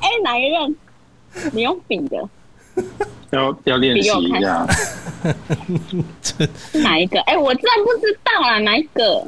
[0.00, 0.76] 哎、欸，哪一任？
[1.52, 2.28] 你用笔的？
[3.30, 4.66] 要 要练习一下。
[6.72, 7.20] 是哪一个？
[7.22, 9.24] 哎、欸，我真的不知道啊，哪一个？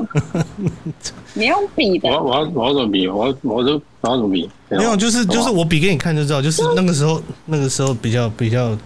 [1.35, 2.09] 你用笔的？
[2.11, 3.07] 我我要我要怎么比？
[3.07, 4.51] 我我就我要怎么比？
[4.69, 8.77] 没有，就是就是我比给你看就知道，就是那个时候那个时候比较比较。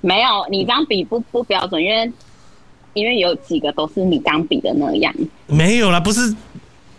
[0.00, 2.12] 没有，你这样比不不标准，因为
[2.94, 5.14] 因为有几个都是你刚比的那样。
[5.46, 6.34] 没有啦，不是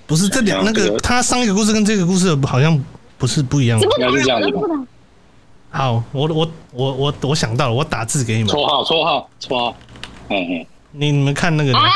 [0.05, 2.81] 不是这两那个他上一个故事跟这个故事好像
[3.17, 3.85] 不是不一样的。
[3.85, 4.47] 应该是这样子。
[5.75, 8.53] 好，我我我我我想到了，我打字给你们。
[8.53, 9.75] 绰号绰号绰号，
[10.29, 11.75] 嗯嗯，你你们看那个。
[11.75, 11.89] 啊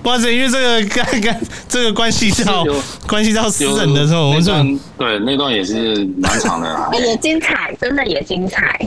[0.00, 1.36] 不好意思，因为这个刚刚
[1.68, 2.64] 这个关系到
[3.08, 4.54] 关系到私人的时候，我们说
[4.96, 8.78] 对那段也是蛮长的啊， 也精彩，真的也精彩。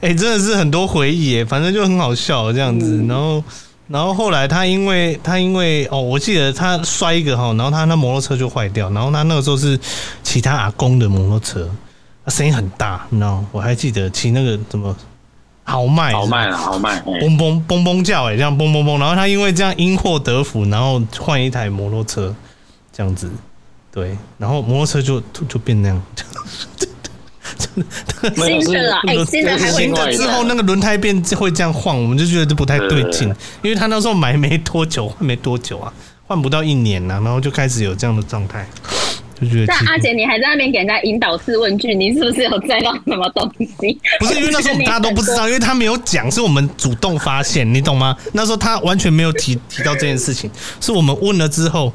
[0.00, 3.00] 哎、欸，真的是很多回忆，哎，反正就很好笑这样子。
[3.02, 3.42] 嗯、然后，
[3.88, 9.78] 然后后来他因为他因为哦，我记得他摔一个哈，然后他那摩托车就坏掉，然后他那个时候是
[10.22, 11.70] 骑他阿公的摩托车，
[12.28, 13.44] 声音很大，你知道？
[13.52, 14.94] 我还记得骑那个怎么。
[15.68, 22.32] 豪迈，豪迈了，豪迈，嘣嘣嘣嘣叫，哎，这样嘣嘣嘣，然后他因为这样因祸得福，然后换一台摩托车，
[22.92, 23.28] 这样子，
[23.90, 26.00] 对，然后摩托车就就变那样，
[28.34, 33.28] 新的啊，哎，新的新的之后那个轮胎变会这样晃，我们就觉得这不太对劲，
[33.62, 35.92] 因为他那时候买没多久，没多久啊，
[36.26, 38.66] 换不到一年呐，然后就开始有这样的状态。
[39.38, 44.00] 就觉得但阿杰，你还在那边给人家引导式问句，你是不是有载到什么东西？
[44.18, 48.16] 不是，因为那时候我们大家都不知道，因为他没有讲，是我们主动发现，你懂吗？
[48.32, 51.92] 那时候他完全没有提提到这件事情，是我们问了之后，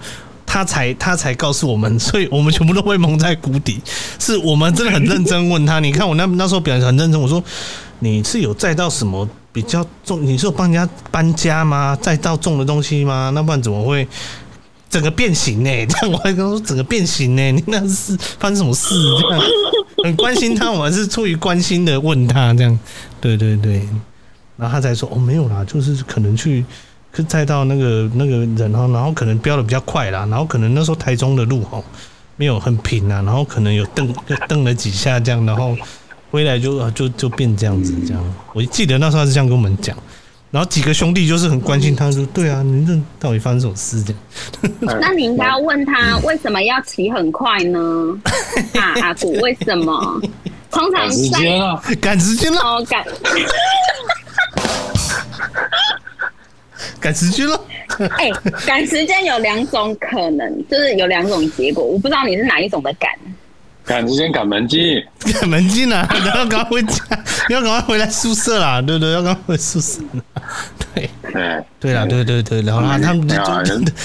[0.52, 3.80] 他才他才告诉我们， 所以我们全部都被蒙在鼓底。
[4.20, 7.42] 是我们真的很认真问他，你看我那那时候表现很认真，我说
[8.00, 10.22] 你是有载到什么比较重？
[10.26, 11.98] 你是有帮人家搬家吗？
[12.02, 13.32] 载到重的东西吗？
[13.34, 14.06] 那不然怎么会？
[14.90, 18.94] 整个变形呢、这样我还跟他说整个变形呢、你那是发生什么事？
[19.22, 19.42] 这样
[20.04, 22.78] 很关心他，我还是出于关心的问他这样。
[23.22, 23.88] 对对对，
[24.58, 26.66] 然后他才说哦没有啦，就是可能去
[27.28, 31.82] 载到那个那个人哈，然后可能飙的比较快啦，然后可能那时候台中的路哈
[32.38, 34.14] 没有很平啊，然后可能有蹬
[34.48, 35.76] 蹬了几下这样，然后
[36.30, 38.24] 回来就就就变这样子这样。
[38.54, 39.98] 我记得那时候他是这样跟我们讲。
[40.50, 44.20] 然后几个兄弟就是很关心他，说：“对啊，你这到底发生什么事？”这样。
[45.00, 47.80] 那你应该要问他为什么要骑很快呢？
[48.74, 50.22] 啊，阿古为什么？
[50.70, 53.02] 通常赶时间了，赶时间了，哦，赶，
[57.02, 57.60] 赶时间了。
[57.98, 58.32] 哎、欸，
[58.66, 63.10] 赶时间有两种可能，就是有两种结果，我不知道你是哪一种的赶。
[63.84, 65.04] 赶时间赶门禁，
[65.40, 66.08] 赶门禁啊！
[66.24, 67.04] 然后赶快回家，
[67.50, 69.12] 你要赶快回来宿舍啦，对不对？
[69.12, 70.00] 要赶快回宿舍。
[70.94, 73.36] 对对对啦，对对对，然后他们就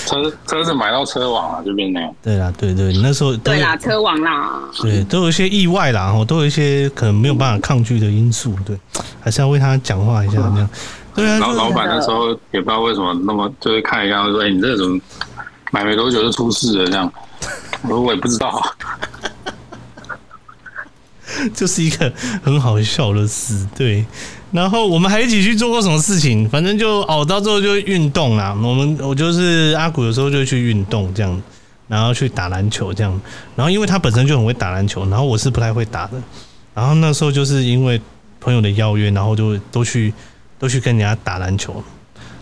[0.07, 2.11] 车车子买到车网了，就变那样。
[2.23, 8.75] 对啦，对对，那时候对啦，车网啦，对，都有一些意外啦，都有一些可能没有办法抗拒的因素，对，
[9.21, 10.71] 还是要为他讲话一下，这样。
[11.17, 15.01] 对啊，老老板那时候也不知道为什么那么，就是看一下说，哎，你这种
[15.73, 17.11] 买没多久就出事了，这样，
[17.89, 18.63] 我我也不知道。
[21.53, 22.11] 就是一个
[22.43, 24.05] 很好笑的事，对。
[24.53, 26.49] 然后我们还一起去做过什么事情？
[26.49, 28.57] 反正就哦，到最后就运动啦。
[28.63, 31.43] 我们我就是阿古，有时候就去运动这样，
[31.89, 33.21] 然后去打篮球这样。
[33.55, 36.13] 然后因为他本身就很会打篮球，然后我是不太会打的。
[36.73, 38.01] 然后那时候就是因为
[38.41, 40.15] 朋友的邀约，然后就都去
[40.59, 41.83] 都去跟人家打篮球。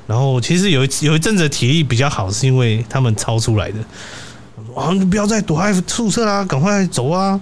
[0.06, 3.78] 然后其实有一有一阵子体力比较好，是因为他们操出来的。
[4.74, 7.40] 啊，你不要再躲在宿舍啦，赶快走啊！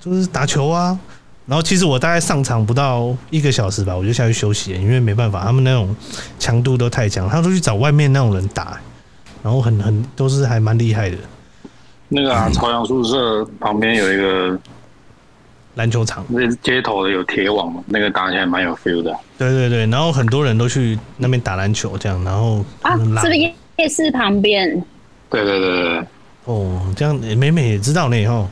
[0.00, 0.98] 就是打球啊，
[1.46, 5.94] 然后其实我大概上场不到一个小时吧，我就下去休息了，因为没办法，他们那种
[6.38, 8.80] 强度都太强，他都去找外面那种人打，
[9.42, 11.16] 然后很很都是还蛮厉害的。
[12.08, 14.58] 那个啊，朝阳宿舍旁边有一个
[15.74, 19.16] 篮球场，那街头的有铁网嘛，那个打起来蛮有 feel 的。
[19.38, 24.68] 对对对，然后很多人都去那边打篮球，这样，然后啊，是不是夜市旁边？
[25.30, 26.04] 对对对对。
[26.44, 28.46] 哦，这样美美也知道呢，齁。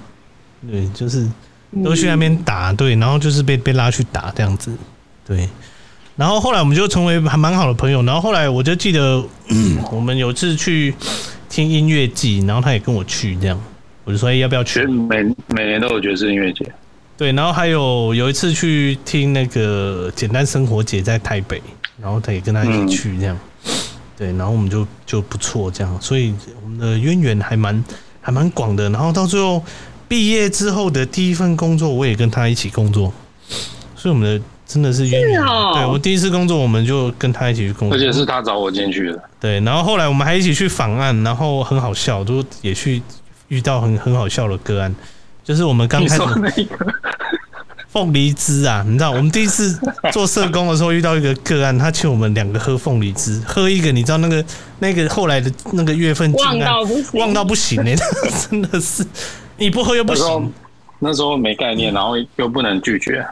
[0.70, 1.26] 对，就是
[1.82, 4.70] 都去那边打，对，然后就是被被拉去打这样子，
[5.26, 5.48] 对，
[6.16, 9.24] 然后后来我们就成为还蛮好的朋友，然后后来我就记得
[9.90, 10.94] 我们有次去
[11.48, 13.58] 听音乐季，然后他也跟我去这样，
[14.04, 14.84] 我就说哎要不要去？
[14.84, 16.70] 每每年都有爵士音乐节，
[17.20, 21.60] 对，然后还有有一次去听那个简单生活节在台北，
[22.00, 23.36] 然后他也跟他一起去这样，
[24.16, 26.32] 对，然后我们就就不错这样，所以
[26.64, 27.84] 我们的渊源还蛮
[28.22, 29.62] 还蛮广的，然后到最后。
[30.08, 33.12] 毕业之后的第一份工作，我也跟他一起工作，
[33.94, 35.40] 所以我们的真的是渊源。
[35.72, 39.22] 对，我第一次工作，我们就跟他一起去工作，而且是他找我进去的。
[39.38, 43.00] 对，然后后来我们还一起去访案，然后很好笑，都也去
[43.46, 44.92] 遇到很很好笑的个案，
[45.50, 46.22] 就是我们刚开始
[47.88, 49.76] 凤梨汁啊，你知道， 我们第一次
[50.12, 54.44] 做社工的时候遇到一个个案，他请我们两个喝凤梨汁，喝一个，你知道那个
[54.78, 57.96] 那个后来的那个月份忘到不行，忘到不行哎，
[58.48, 59.04] 真的是。
[59.56, 60.52] 你不喝又不行，
[61.00, 63.26] 那时候没概念，然后又不能拒绝，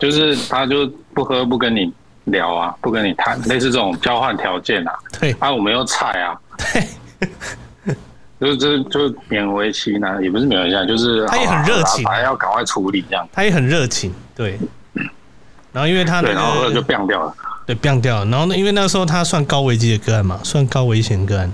[0.00, 1.92] 就是他就不喝不跟你
[2.24, 4.92] 聊啊，不跟你谈，类似这种交换条件啊。
[5.20, 7.28] 对，啊，我们又菜啊，对，
[8.40, 13.26] 就是就就勉为其难，也不是勉为其难，就是他也很热情，还要赶快处理这样。
[13.32, 14.58] 他也很热情，对。
[15.72, 17.34] 然后因为他那个，然后就变掉了，
[17.66, 18.30] 对，变掉了。
[18.30, 21.52] 然后呢，因为那个时候他算高危机的个案嘛，算高危险个案。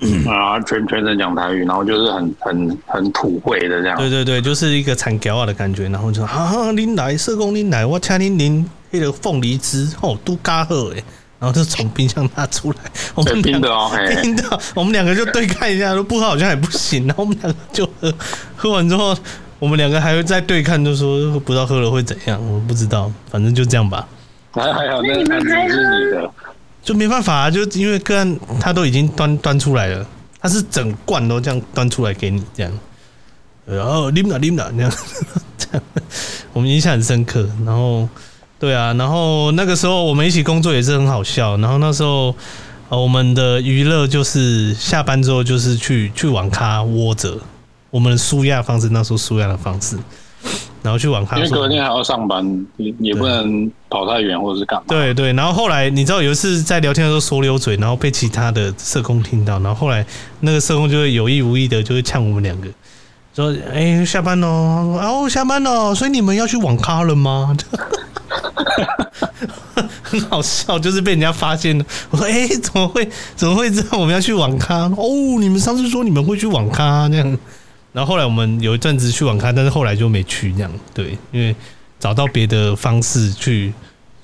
[0.00, 3.96] 嗯啊，全全程讲台语，然后就是很很很土味的这样。
[3.96, 11.02] 对对对，就是一个惨屌啊的感觉，然后就说啊，您来社工，您来，我请您您那个凤梨汁哦，都嘎喝哎，
[11.38, 12.78] 然后就从冰箱拿出来，
[13.14, 13.90] 我们冰的哦，
[14.22, 18.14] 冰的，我们两个就对看一下，说不喝好像也不行，然后我们两个就喝，
[18.56, 19.16] 喝完之后，
[19.58, 24.06] 我们两个还会再对看，就说不知道喝了会怎样，我不知道，反正就这样吧。
[24.52, 26.30] 还还好，那个案子是你的。
[26.82, 30.06] 就没办法啊，就因为个案他都已经端端出来了，
[30.40, 32.72] 他是整罐都这样端出来给你这样，
[33.66, 34.92] 然后拎了拎了这样，
[35.58, 35.82] 这样
[36.52, 37.46] 我们印象很深刻。
[37.66, 38.08] 然后
[38.58, 41.56] 对啊，然后那个时候我们一起工作也是很好笑。
[41.58, 42.34] 然后那时候
[42.88, 47.38] 我们的娱乐就是下班之后就是去去网咖窝着，
[47.90, 49.98] 我们的纾压方式，那时候舒压的方式。
[50.82, 54.84] 然后去网咖，因为隔天还要上班，也也不能跑太远或者是干嘛。
[54.86, 60.06] 对对，然后后来你知道有一次在聊天的时候说溜嘴，然后被其他的社工听到，然后后来
[60.40, 62.68] 那个社工就会有意无意的就会呛我们两个，
[63.36, 67.54] 说：“哎，下班喽，哦，下班了，所以你们要去网咖了吗？”
[70.02, 71.84] 很好笑，就是被人家发现了。
[72.10, 73.06] 我说：“哎，怎么会？
[73.34, 74.84] 怎么会知道我们要去网咖？
[74.96, 75.06] 哦，
[75.38, 77.38] 你们上次说你们会去网咖这样。”
[77.92, 81.54] 然后后来我们有一阵子去网咖，但是后来就没去这样，对，因为
[81.98, 83.72] 找到别的方式去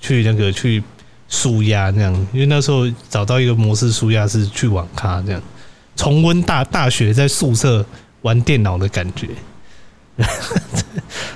[0.01, 0.83] 去那个去
[1.29, 5.43] 舒压那样，因为那时候找到一个模式舒压是去网咖这样，
[5.97, 7.85] 重温大大学在宿舍
[8.23, 9.29] 玩电脑的感觉。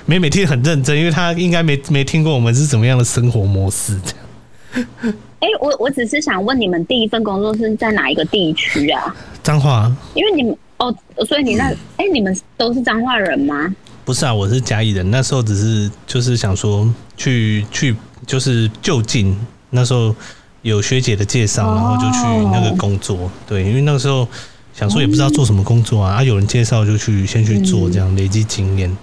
[0.05, 5.15] 美美听得很认真，因为他应该没没听过我们是怎么样的生活模式这样。
[5.39, 9.15] 哎，我我只是想问你们第一份工作是在哪一个地区啊？
[9.43, 9.95] 彰化。
[10.13, 10.57] 因为你们。
[10.79, 10.95] 哦，
[11.27, 13.73] 所以你那哎、欸，你们都是彰化人吗？
[14.05, 15.09] 不是啊，我是嘉义人。
[15.09, 17.95] 那时候只是就是想说去去
[18.27, 19.35] 就是就近，
[19.71, 20.15] 那时候
[20.61, 22.19] 有学姐的介绍，然后就去
[22.51, 23.27] 那个工作。
[23.47, 24.27] 对，因为那个时候
[24.77, 28.95] 想说也不知道做什么工作啊，啊，有人介绍就去先去做，这样累积经验。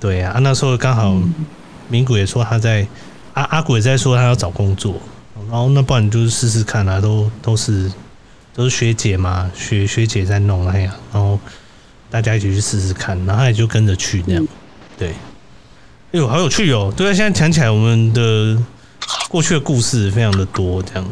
[0.00, 1.16] 对啊，啊那时候刚好
[1.88, 2.86] 明古也说他在，
[3.34, 5.00] 阿阿古也在说他要找工作，
[5.48, 7.90] 然后那不然就是试试看啊，都都是
[8.52, 11.38] 都是学姐嘛，学学姐在弄哎呀，然后
[12.10, 14.46] 大家一起去试试看，然后他也就跟着去那样。
[14.98, 16.92] 对，哎呦，好有趣哦！
[16.96, 18.60] 对啊，现在讲起来我们的。
[19.28, 21.04] 过去的故事非常的多，这样，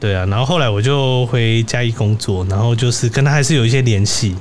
[0.00, 4.36] 对啊，然后后来我就回嘉义工作，然后就是跟他还是有一些联系，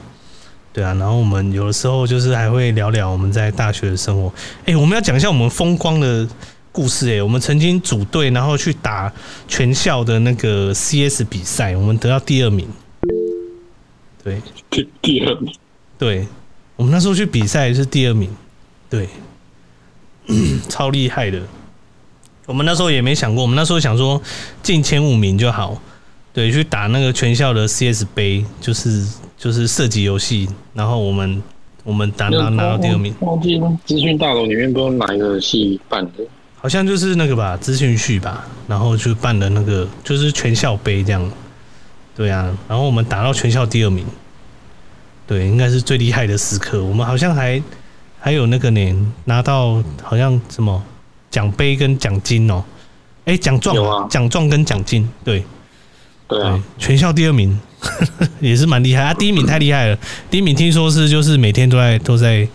[0.72, 4.32] 对啊，然后我们有的时候就是还会聊聊我们在大学的生活。
[4.66, 6.28] 哎，我们要讲一下我们风光的
[6.72, 7.10] 故事。
[7.12, 9.12] 哎，我们曾经组队，然后去打
[9.48, 12.68] 全校的那个 CS 比赛，我们得到第二名。
[14.24, 14.40] 对，
[14.70, 15.52] 第第二名。
[15.98, 16.28] 对，
[16.76, 18.30] 我们那时候去比赛是第二名，
[18.88, 19.10] 对，
[20.70, 21.42] 超厉害的。
[22.48, 24.20] 我们那时候也没想过，我们那时候想说
[24.64, 25.80] 进前五名就好，
[26.32, 29.06] 对，去打那个全校的 CS 杯，就是
[29.38, 31.44] 就是射击游戏，然后我们
[31.84, 33.14] 我们打拿拿到第二名。
[33.20, 36.24] 忘记资讯大楼里面不知道哪一个系办的，
[36.56, 41.30] 好像就是那个吧，资讯系吧，然后就办的那个就是全校杯这样，
[42.16, 44.06] 对啊，然后我们打到全校第二名，
[45.28, 46.82] 对，应该是最厉害的时刻。
[46.82, 47.62] 我们好像还
[48.22, 50.82] 还有那个呢，拿到好像什么。
[51.38, 52.64] 奖杯跟奖金哦，
[53.26, 55.44] 哎，奖状啊，奖状跟奖金，对，
[56.28, 59.04] 对啊，全校第二名呵呵 也是蛮厉害。
[59.04, 60.00] 啊，第一名太厉害了，
[60.32, 62.48] 第一名听说是就是每天都在都在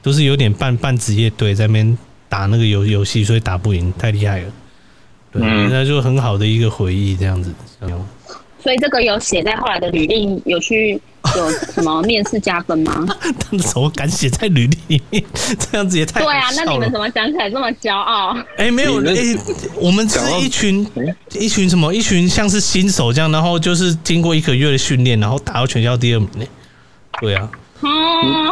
[0.00, 4.52] 都是有点半半职业队在那边打那个游游戏，所以打不赢，太厉害了，
[5.32, 7.52] 对，那就很好的一个回忆这样子。
[8.62, 11.00] 所以这个有写在后来的履历，有去
[11.36, 13.06] 有什么面试加分吗？
[13.20, 15.22] 他们怎么敢写在履历里面？
[15.58, 16.20] 这样子也太……
[16.20, 18.36] 对啊，那你们怎么想起来这么骄傲？
[18.56, 19.38] 哎、欸，没有，哎、欸，
[19.76, 20.86] 我们是一群
[21.34, 21.92] 一群什么？
[21.92, 26.44] 一群像是新手这样，然后就是经过一个月的训练，然后打到全校第二名呢。
[27.20, 27.88] 对啊，哦，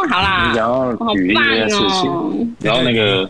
[0.09, 3.29] 好啦，然后履历这件事情，哦、然后那个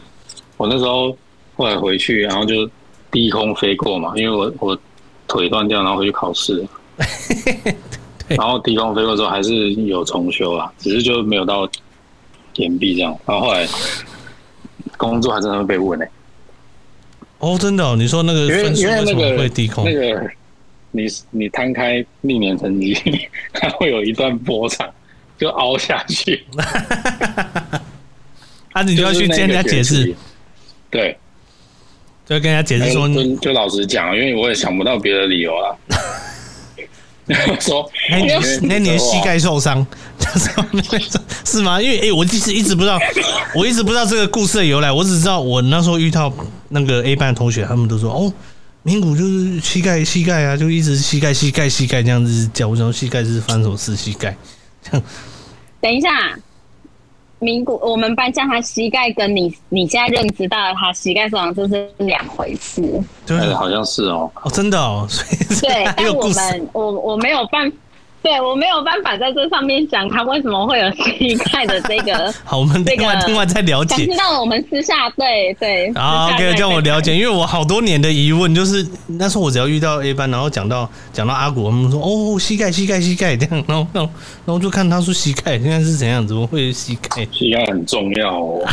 [0.57, 1.15] 我那时候
[1.55, 2.69] 后来回去，然后就
[3.09, 4.77] 低空飞过嘛，因为我我。
[5.31, 7.75] 腿断掉，然后回去考试，对
[8.29, 11.69] 然后低空飞过之后还是有重修啊，只是就没有到
[12.55, 13.17] 延毕这样。
[13.25, 13.67] 然后后来
[14.97, 16.11] 工作还真的会被问呢、欸。
[17.39, 17.95] 哦，真的哦？
[17.97, 19.85] 你说那个分数为什么会低空？
[19.85, 20.29] 那个
[20.91, 22.95] 你你摊开历年成绩，
[23.53, 24.89] 它会有一段波长，
[25.37, 26.45] 就凹下去。
[28.73, 30.13] 啊，你就要去跟人家解释。
[30.89, 31.17] 对。
[32.25, 35.75] 就跟人家解释说，就就老实讲，因为我也想不到别的理由了。
[37.59, 39.85] 说，那年那年膝盖受伤，
[41.45, 41.81] 是吗？
[41.81, 42.99] 因为哎、欸，我其实一直不知道，
[43.55, 44.91] 我一直不知道这个故事的由来。
[44.91, 46.31] 我只知道我那时候遇到
[46.69, 48.33] 那个 A 班的同学，他们都说哦，
[48.83, 52.69] 名古就是膝盖膝盖啊，就一直膝盖膝盖膝盖这样子讲。
[52.69, 54.35] 我想膝盖是翻手撕膝盖。
[55.81, 56.09] 等一下。
[57.39, 62.81] 名古，我们班叫他膝盖，跟你你现在认知到的他膝盖受伤就是两回事。
[63.25, 64.29] 对，好像是哦。
[64.43, 65.07] 哦，真的哦。
[65.09, 67.77] 所以对，但我们我我没有办法。
[68.21, 72.31] 对，我没有办法在这上面讲他为什么会有膝盖的这个。
[72.43, 74.05] 好，我们另外另外再了解。
[74.05, 75.87] 知道了，我们私下对对。
[75.93, 84.11] 啊，OK，叫我了解，因为我好多年的疑问就是，那时候我只要遇到 A 班，然后讲到讲到阿古，我们说哦，膝盖膝盖膝盖这样，然后然后
[84.45, 87.25] 然后就看他说膝盖现在是怎样，怎么会膝盖？
[87.31, 88.67] 膝盖很重要哦。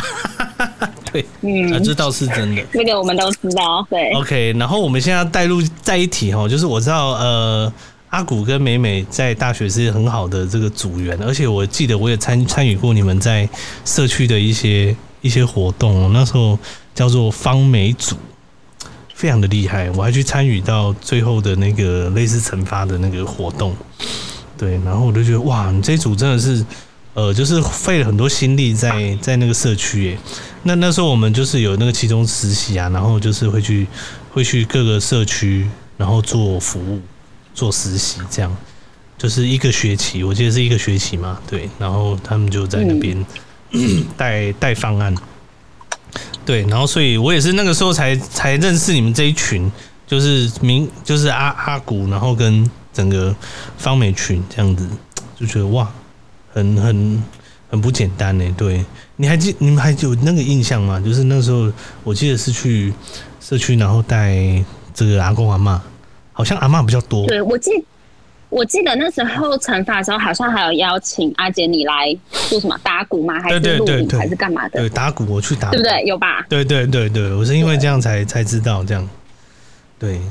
[1.13, 2.61] 对，嗯，这倒是真的。
[2.73, 4.11] 这个我们都知道，对。
[4.11, 7.71] OK，然后我们现在带入再一题哈，就是我知道呃。
[8.09, 13.47] 阿古跟美美在大学是很好的这个组员，而且我记得我也参参与过你们在
[13.83, 16.57] 社区的一些一些活动，那时候
[16.95, 18.15] 叫做方美组，
[19.13, 23.75] 非常的厉害，我还去参与到最后的那个类似惩罚的那个活动，
[24.57, 26.65] 对，然后我就觉得哇，你这组真的是
[27.13, 30.17] 呃，就是费了很多心力在在那个社区诶，
[30.63, 33.85] 那那时候我们就是有那个期中实习啊，然后就是会去
[34.31, 35.67] 会去各个社区，
[35.97, 37.01] 然后做服务。
[37.57, 38.55] 做实习这样，
[39.17, 41.67] 就是一个学期，我记得是一个学期嘛，对。
[41.79, 43.25] 然后他们就在那边
[44.15, 45.15] 带带方案，
[46.45, 46.61] 对。
[46.67, 49.71] 然后所以我也是那个时候才才认识你们这一群，
[50.05, 53.35] 就是明就是阿阿古，然后跟整个
[53.75, 54.87] 方美群这样子，
[55.35, 55.91] 就觉得哇，
[56.53, 57.23] 很很
[57.71, 58.45] 很不简单呢。
[58.55, 58.85] 对，
[59.15, 60.99] 你还记你们还有那个印象吗？
[60.99, 62.93] 就是那时候我记得是去
[63.41, 65.79] 社区，然后带这个阿公阿嬷。
[66.37, 67.25] 好像阿嬷比较多。
[67.25, 67.71] 对，我记，
[68.49, 73.39] 我记得那时候惩罚的时候，好像还有邀请阿杰你来做什么打鼓吗？
[73.41, 74.79] 还是录影还是干嘛的？
[74.81, 76.03] 对，打鼓我去打，对不对？
[76.03, 76.45] 有吧？
[76.47, 79.09] 对对对对，我是因为这样才才知道这样。
[79.97, 80.21] 对，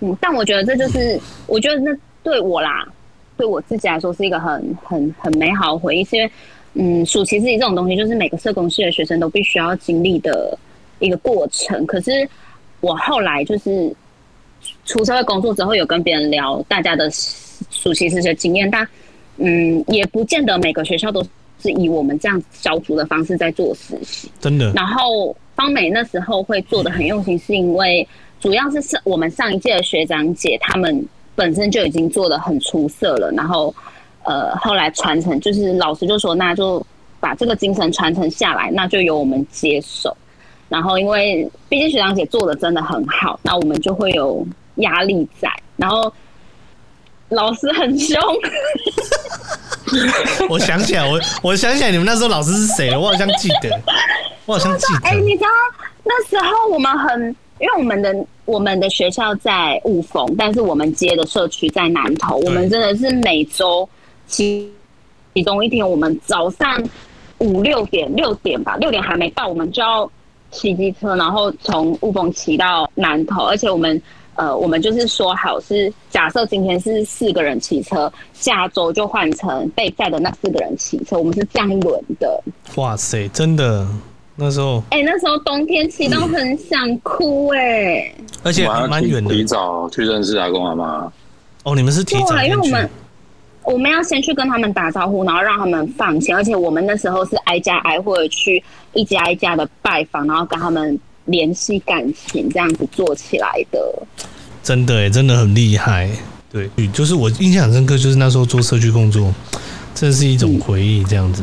[0.00, 1.90] 嗯，但我觉得这就是，我觉得那
[2.22, 2.86] 对我啦，
[3.34, 6.30] 对我自己来说是一个很很很美好的回忆，是因为，
[6.74, 10.58] 嗯，暑期自习这种东西，就是每个社工系的学生都必须要经历的
[10.98, 11.86] 一个过程。
[11.86, 12.28] 可是
[12.80, 13.90] 我后来就是
[14.84, 17.10] 出社会工作之后，有跟别人聊大家的
[17.70, 18.86] 暑期实习经验，但
[19.38, 21.22] 嗯，也不见得每个学校都
[21.60, 24.72] 是以我们这样小组的方式在做实习，真的。
[24.74, 28.06] 然后方美那时候会做的很用心，是因为。
[28.38, 31.04] 主要是是我们上一届的学长姐，他们
[31.34, 33.74] 本身就已经做的很出色了，然后
[34.24, 36.86] 呃后来传承，就是老师就说，那就
[37.18, 40.14] 把这个精神传承下来，那就由我们接手。
[40.68, 44.46] 然后因为毕竟学长姐做的真的很好，那我们就会有
[44.76, 45.48] 压力在。
[45.76, 46.12] 然后
[47.28, 48.20] 老师很凶，
[50.48, 52.98] 我想起来，我我想起来你们那时候老师是谁了？
[52.98, 53.70] 我好像记得，
[54.46, 55.08] 我好像记得。
[55.08, 55.48] 哎、欸，你知道
[56.04, 57.36] 那时候我们很。
[57.58, 58.14] 因为我们的
[58.44, 62.36] 我们的学校在雾峰，但是我们接的社区在南投。
[62.36, 63.88] 我们真的是每周
[64.26, 64.70] 其
[65.34, 66.86] 其中一天，我们早上
[67.38, 70.04] 五六点六点吧，六点还没到，我们就要
[70.56, 73.44] 骑机车，然后从雾峰骑到南投。
[73.44, 74.00] 而且我们
[74.34, 82.42] 呃，我们就是说好是假设今天是四个人骑车，下周就换成被载的那四个人骑车，我们是这样轮的。
[82.76, 83.86] 哇塞，真的。
[84.38, 89.34] 那时候，哎、欸，那时候冬天骑到很想哭哎、欸，而且还蛮远的。
[89.34, 91.10] 提早去认识阿公阿妈。
[91.62, 92.90] 哦，你们是提早，因为我们
[93.66, 96.34] 我们要先去跟他们打招呼，然后让他们放心。
[96.34, 98.62] 而且我们那时候是挨家挨户的去
[98.92, 103.78] 一家一家的拜访，然后跟他们联系感情，这样子做起来的。
[104.62, 106.08] 真的哎，真的很厉害。
[106.50, 109.34] 对，就是我印象很深刻，就是那时候做社区工作，
[109.94, 111.42] 这是一种回忆，这样子。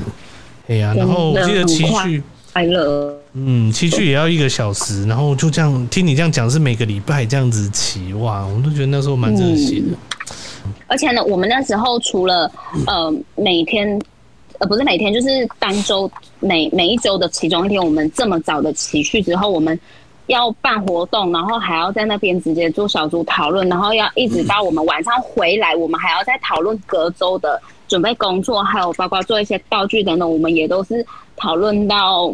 [0.68, 2.24] 哎、嗯、呀、啊，然后我记得骑去。
[2.54, 9.98] 快乐，嗯，骑去也要一个小时，然后就这样听你这样讲，是每个礼拜这样子骑，哇，我都觉得那时候蛮热血的、嗯。
[10.88, 12.52] 而且呢，我们那时候除了
[12.88, 14.00] 呃每天，
[14.60, 16.10] 呃不是每天，就是当周
[16.40, 19.80] 每每一周的其中一天，我们这么早的起去之后，我们
[20.28, 31.06] 要办活动，然后还要在那边直接做小组讨论，然后要一直到我们晚上回来，我们还要再讨论隔周的准备工作，还有包括做一些道具等等，我们也都是。
[31.36, 32.32] 讨论到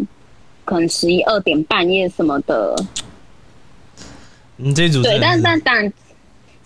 [0.65, 2.75] 可能十一二点半夜什么的，
[4.57, 5.93] 你，这组对，但但但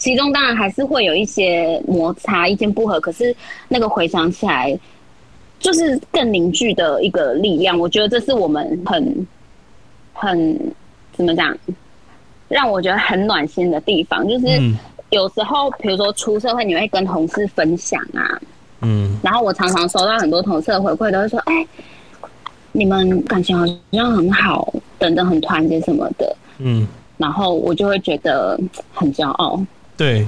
[0.04, 3.34] 其中当然还是会有一些摩擦、意见不合，可是
[3.70, 4.78] 那个回想起来，
[5.60, 7.80] 就是更凝聚的一个力量。
[7.80, 9.28] 我觉得这是我们很
[10.12, 10.60] 很
[11.14, 11.58] 怎么讲，
[12.50, 14.28] 让我觉得很暖心的地方。
[14.28, 14.46] 就是
[15.10, 18.42] 有时候，比如说出社会，你会跟同事分享啊，
[18.82, 21.66] 嗯，然后我常常收到很多同事的回馈，都会说，哎。
[22.76, 26.88] 你们感情好像很好，等等很团结什么的，嗯，
[27.18, 28.60] 然后我就会觉得
[28.92, 29.64] 很骄傲。
[29.96, 30.26] 对，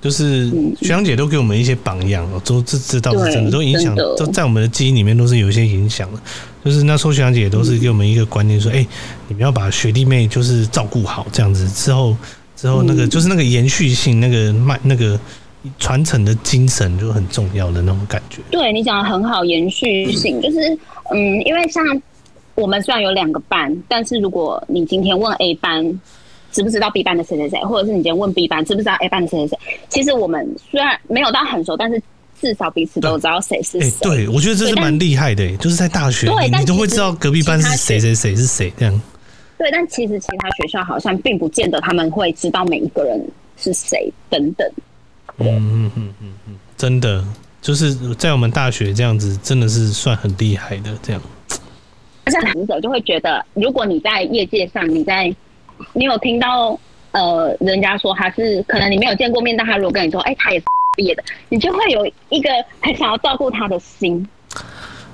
[0.00, 0.48] 就是
[0.80, 6.20] 学长姐都给我们一些榜样哦，都这这倒是真的，都影响，都在我们的记忆里面都是有一些影响的。
[6.64, 8.86] 就是那时候学长姐都是给我们一个观念，说，哎、
[9.28, 12.16] 你们要把学弟妹就是照顾好，这样子之后
[12.56, 15.18] 之后那个、嗯、就是那个延续性，那个卖那个。
[15.78, 18.42] 传承的精神就很重要的那种感觉。
[18.50, 20.58] 对，你讲的很好，延续性就是，
[21.10, 21.82] 嗯，因为像
[22.54, 25.82] 我们虽然有两个班，但是如果你今天问 A 班
[26.54, 32.00] 知不知道 B 班的谁谁谁，或者是你今天问 B 班知不知道 A 班的谁谁谁，其实我们虽然没有到很熟，但是
[32.40, 33.90] 至少彼此都知道谁是谁。
[33.90, 33.96] 欸。
[34.00, 39.02] 对，我觉得这是蛮厉害的，就是在大学里你都会知道隔壁班是谁谁谁是谁这样。
[39.58, 43.20] 对，但其实其他学校好像并不见得他们会知道每一个人
[43.56, 44.70] 是谁等等。
[45.38, 47.24] 嗯嗯嗯嗯嗯，真的
[47.60, 51.20] 就是在我们大学这样子，真的是算很厉害的这样。
[52.26, 55.34] 而且读者就会觉得，如果你在业界上，你在
[55.92, 56.78] 你有听到
[57.12, 60.64] 呃，人家说他是可能你没有见过面，但他如果跟你说，哎、欸，他也是
[60.96, 62.50] 毕业的，你就会有一个
[62.80, 64.26] 很想要照顾他的心。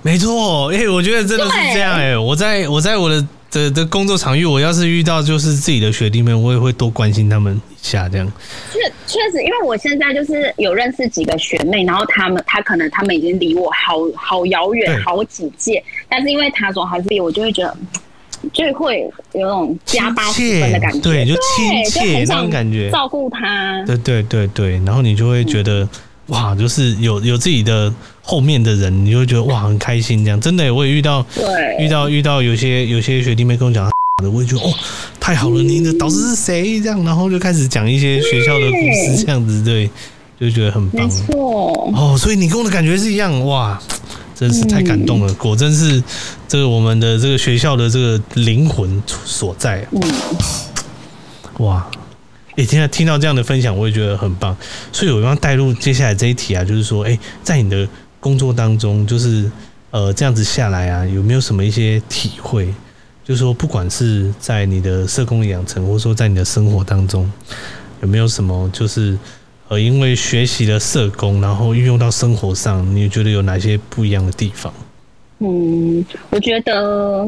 [0.03, 3.27] 没错，哎、欸，我觉得真的是这样哎、欸，我在我在我的。
[3.53, 8.33] 的的工作场域，我要是遇到就是自己的学弟妹，我也会多关心他们一下，这样。
[8.73, 17.77] 确确实，因为我现在就是有认识几个学妹，然后他们他可能他们已经离我好好遥远好几届，但是因为他说还是离我，就会觉得
[18.53, 23.85] 就会有种加八十分的感觉，对，就亲切那种感觉，照顾他。
[23.87, 25.83] 对对对对，然后你就会觉得。
[25.85, 25.89] 嗯
[26.31, 30.41] 哇，就是有有自己的后面的人，你就会觉得哇很开心这样。
[30.41, 33.91] 真的，我也遇到，对，遇到遇到有些有些学弟妹跟我讲
[34.23, 34.73] 的，我也觉得哦
[35.19, 36.81] 太好了，你的导师是谁？
[36.81, 39.91] 这样，然后就开始讲一些学校的故事，这样子对，
[40.39, 41.05] 就觉得很棒。
[41.05, 43.83] 没错，哦，所以你跟我的感觉是一样，哇，
[44.41, 46.03] 真是太感动了，果真是
[46.49, 49.87] 这个我们的这个学校的这个灵魂所在。
[49.93, 50.01] 嗯，
[51.59, 51.87] 哇。
[52.57, 54.57] 也听到听到这样的分享，我也觉得很棒。
[54.93, 57.87] 所以我要带入接下来这一题啊，就是说，哎，在你的
[58.19, 59.51] 工作当中，就是
[59.91, 62.75] 呃这样子下来啊，有没有什么一些体会？
[63.25, 67.31] 就是说，不管是在你的社工养成，或者说在你的生活当中，
[68.01, 69.19] 有没有什么就是
[69.71, 74.75] 呃，因为学习了社工，然后运用到生活上，你觉得有哪些不一样的地方？
[75.39, 77.25] 嗯，我觉得，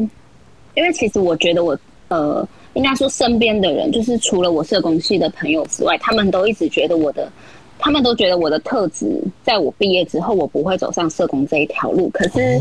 [0.75, 1.77] 因为其实我觉得我
[2.09, 2.47] 呃。
[2.73, 7.31] 应该说，身边的人就是除了我社工系的朋友之外，他们都一直觉得我的，
[7.77, 9.05] 他们都觉得我的特质，
[9.43, 12.09] 在我毕业之后，我不会走上社工这一条路。
[12.11, 12.59] 可是，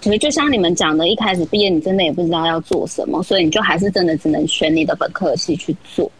[0.00, 6.10] 其实就像你们讲的，一开始毕业，你真的也不知道要做什么，所以你就还是真的只能选你的本科系去做。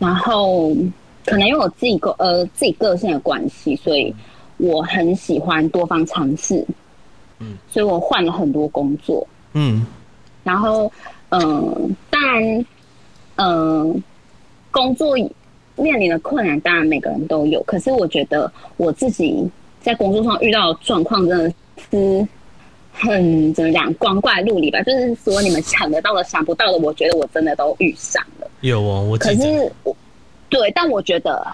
[0.00, 0.72] 然后，
[1.26, 4.14] 可能因为我自己个呃自己个性的关系，所以
[4.58, 6.64] 我很喜欢多方尝试。
[7.38, 9.26] 嗯，所以我换了很多工作。
[9.54, 9.86] 嗯，
[10.44, 10.90] 然后。
[11.34, 12.66] 嗯，当然，
[13.36, 14.02] 嗯，
[14.70, 15.16] 工作
[15.76, 17.62] 面临的困难，当然每个人都有。
[17.62, 19.42] 可是我觉得我自己
[19.80, 21.54] 在工作上遇到的状况，真的
[21.90, 22.28] 是
[22.92, 24.82] 很怎么讲，光怪陆离吧。
[24.82, 28.46] 就是说，你们想得到的、想不到的，我觉得我真的都遇上了。
[28.60, 29.91] 有哦，我可是我
[30.52, 31.46] 对，但我觉得，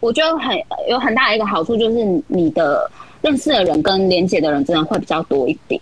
[0.00, 0.58] 我觉得很
[0.88, 5.78] 有很大的一个好处，就是你的认识的人跟连接的人，真的会比较多一点。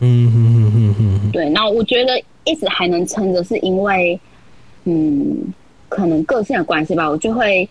[0.00, 4.18] 嗯哼哼哼哼，对，那我觉得一直还能撑着，是因为，
[4.84, 5.52] 嗯，
[5.90, 7.68] 可能个性的关系吧，我就会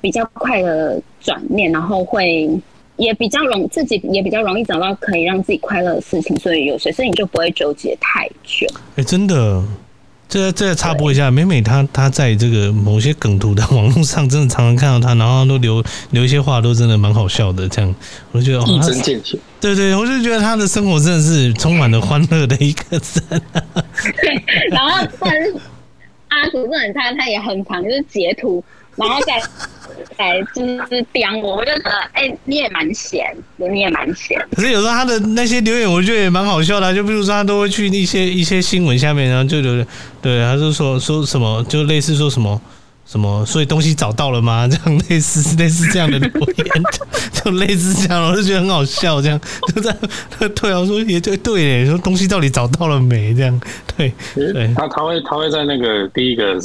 [0.00, 2.48] 比较快的转念，然后会
[2.96, 8.66] 也比较容自己也比较容易找到可以让自己快乐的事情，所以有些事情就不会纠结太久。
[8.92, 9.62] 哎、欸，真的。
[10.28, 17.68] 这这插播一下，美美她她在这个某些梗图的网络上，真的常常看到她，然后都留留一些话，都真的蛮好笑的。
[17.68, 17.94] 这样，
[18.32, 19.38] 我就觉得一针见血。
[19.60, 23.00] 对对，我就觉得她的生活真的是充满了欢乐的一个人。
[24.20, 25.54] 对， 然后但是
[26.28, 28.62] 阿祖这种他他也很常就是截图，
[28.96, 29.40] 然后再。
[30.16, 33.24] 哎，就是刁我，我就觉得，哎、欸，你也蛮闲，
[33.56, 34.38] 你也蛮闲。
[34.54, 36.92] 可是有时候他的那些留言，我觉得也蛮好笑的、啊。
[36.92, 39.86] 就比如说，他都会去一些一些新闻下面，然后就留言，
[40.22, 42.60] 对，他就说说什么，就类似说什么
[43.06, 44.66] 什么，所以东西找到了吗？
[44.68, 46.66] 这样类似类似这样的留言，
[47.32, 49.20] 就类似这样，我就觉得很好笑。
[49.20, 49.40] 这样
[49.74, 49.98] 就这样，
[50.54, 53.34] 对啊，我说也对对，说东西到底找到了没？
[53.34, 53.60] 这样
[53.96, 56.60] 对对，他他会他会在那个第一个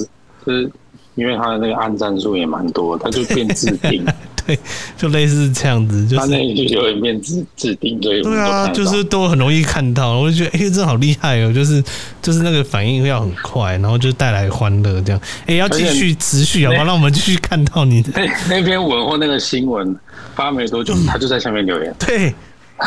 [0.46, 0.72] 是。
[1.16, 4.05] 是因为他的那个按赞数也蛮多，他就变置顶，
[4.45, 4.57] 对，
[4.97, 11.84] 就类似这样子，就是他那就会变置置顶，所以对啊，就是都很容易看到，我就觉得哎、欸，这好厉害哦，就是
[12.22, 18.12] 就是那个反应要很快，然后就带来欢乐这样，哎、欸，要继续持续好吗，让我们继续看到你的。
[18.16, 19.95] 那那篇文或那个新闻
[20.36, 22.34] 发没多久，他就在下面留言，对。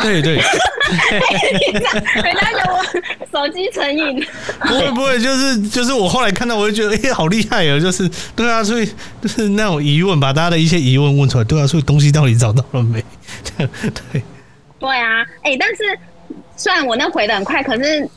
[0.01, 0.43] 对对， 人
[2.35, 2.83] 家有我
[3.31, 4.23] 手机成瘾，
[4.61, 8.89] 不会不会，就是就是我后来看到，我就觉得哎、欸，好厉害哦，就是对啊，所以
[9.21, 13.03] 就是那种疑问，把大家的一些疑问问出来，对啊，所以东西到底找到了没？
[13.57, 14.21] 对，
[14.79, 15.83] 对啊，哎、欸，但是
[16.57, 18.07] 虽然我那回的很快，可是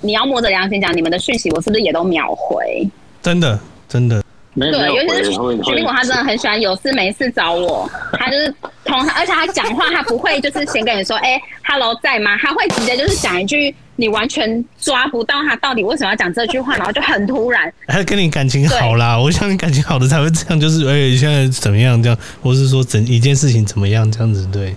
[0.00, 2.88] 你要摸着良心讲，你们的讯息我是不是也都秒回？
[3.22, 3.58] 真的
[3.88, 4.22] 真的。
[4.58, 5.32] 对，尤其是
[5.64, 7.88] 徐立果，他真的很喜欢有事没事找我。
[8.18, 8.54] 他就是
[8.84, 12.36] 同，而且他讲话，他不会就是先跟你说，哎、欸，Hello，在吗？
[12.38, 17.72] 他会直接就是讲一句，你完全抓不到他到底为什么要讲这句话，然后就很突然。
[17.86, 24.74] 他跟你感情好啦，我想你感情好的才会这样，就是哎、欸，现在怎么样这样，或是说整一件事情怎么样这样子，对。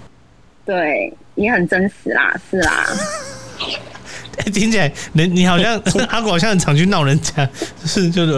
[0.63, 2.86] 对，也很真实啦，是啦。
[4.38, 5.79] 哎， 听起来你你好像
[6.09, 7.47] 阿果好像很常去闹人家，
[7.82, 8.34] 就是就是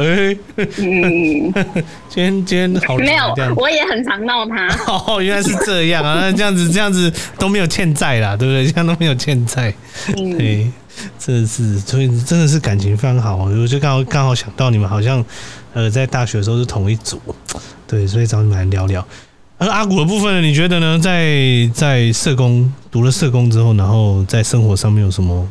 [0.57, 1.53] 哎，嗯，
[2.09, 4.67] 今天今天好没有，我也很常闹他。
[4.87, 8.65] 哦，原来是这样啊，那这样子这样子都没有欠债啦，对不对？
[8.65, 9.73] 这样都没有欠债，
[10.17, 10.71] 嗯，对，
[11.19, 13.35] 真的是，所以真的是感情非常好。
[13.35, 15.23] 我就刚好刚好想到你们好像
[15.73, 17.19] 呃在大学的时候是同一组，
[17.87, 19.05] 对，所以找你们来聊聊。
[19.59, 20.99] 而阿古的部分呢，你觉得呢？
[20.99, 25.47] 在在社工读了社工之后，然后在生活上面有什么？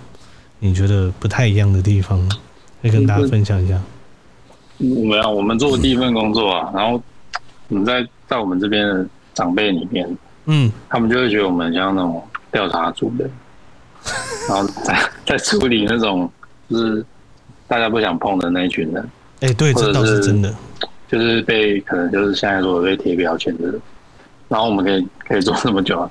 [0.65, 2.17] 你觉得不太一样的地方，
[2.81, 3.77] 可以跟大家分享一下。
[4.79, 7.03] 没有，我们做的第一份工作啊，然后
[7.67, 9.05] 我们在在我们这边的
[9.35, 13.29] 长辈里面，嗯，他们就会觉得我们像那种调查组的，
[14.49, 14.97] 然后在
[15.27, 16.31] 在处理那种
[16.71, 17.05] 就是
[17.67, 19.03] 大家不想碰的那一群人。
[19.41, 20.55] 哎、欸，对，这倒是真的，
[21.09, 23.69] 就是被可能就是现在说的被贴标签的，
[24.49, 26.09] 然后我们可以可以做这么久啊，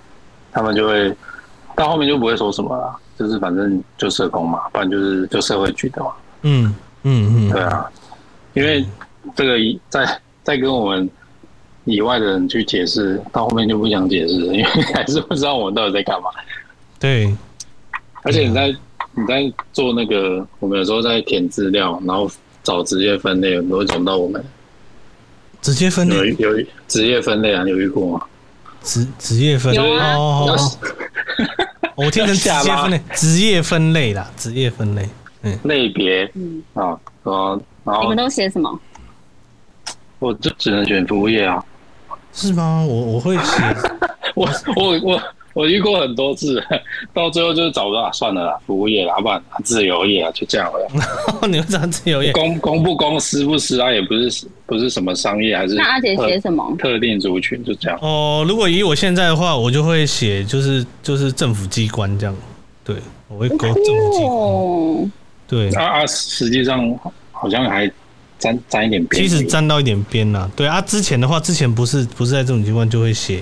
[0.51, 1.15] 他们就会
[1.73, 2.93] 到后面就不会说什么了。
[3.21, 6.11] 就是反正就社工嘛，不然就是就社会局的嘛。
[6.41, 7.85] 嗯嗯嗯，对啊，
[8.53, 8.83] 因为
[9.35, 9.55] 这个
[9.89, 11.07] 在在跟我们
[11.85, 16.29] 以外的人去解释，到后面就不想解释，因为还是不知道我们到底在干嘛。
[16.99, 17.35] 对，
[18.23, 18.75] 而且你在
[19.13, 22.27] 你在做那个，我们有时候在填资料，然后
[22.63, 24.43] 找职业分类，都会找不到我们。
[25.61, 27.63] 直接分类有有职业分类啊？
[27.67, 28.25] 有遇过吗？
[28.81, 30.57] 职职业分类有啊哦，有哦
[31.95, 35.07] 我听成职业分类， 职业分类啦，职业分类，
[35.43, 38.79] 嗯，类别嗯，啊，然后然后你们都写什么？
[40.19, 41.63] 我就只能选服务业啊。
[42.33, 42.83] 是吗？
[42.87, 43.61] 我我会写，
[44.35, 45.21] 我我我
[45.53, 46.63] 我遇过很多次，
[47.13, 50.87] 到最后就是找不到，啊算了啦，服务业啦，要不然自由业啊，就这样了。
[51.47, 56.75] 你们这样自由业，公公不公，私不私啊，也不是不是什么商业，还是那阿姐写什么？
[56.79, 57.99] 特定族群，就这样。
[58.01, 62.35] 哦，如果以我现在的话，我就会写，就是就是政府机关这样，
[62.83, 62.95] 对，
[63.27, 65.09] 我会勾政府机关，哦，
[65.47, 66.97] 对，啊啊，实际上
[67.31, 67.91] 好像还
[68.39, 69.21] 沾沾一点边。
[69.21, 73.41] 其实沾到一点边啦，对啊，之前的话，之前不是不是在这种机关就会写，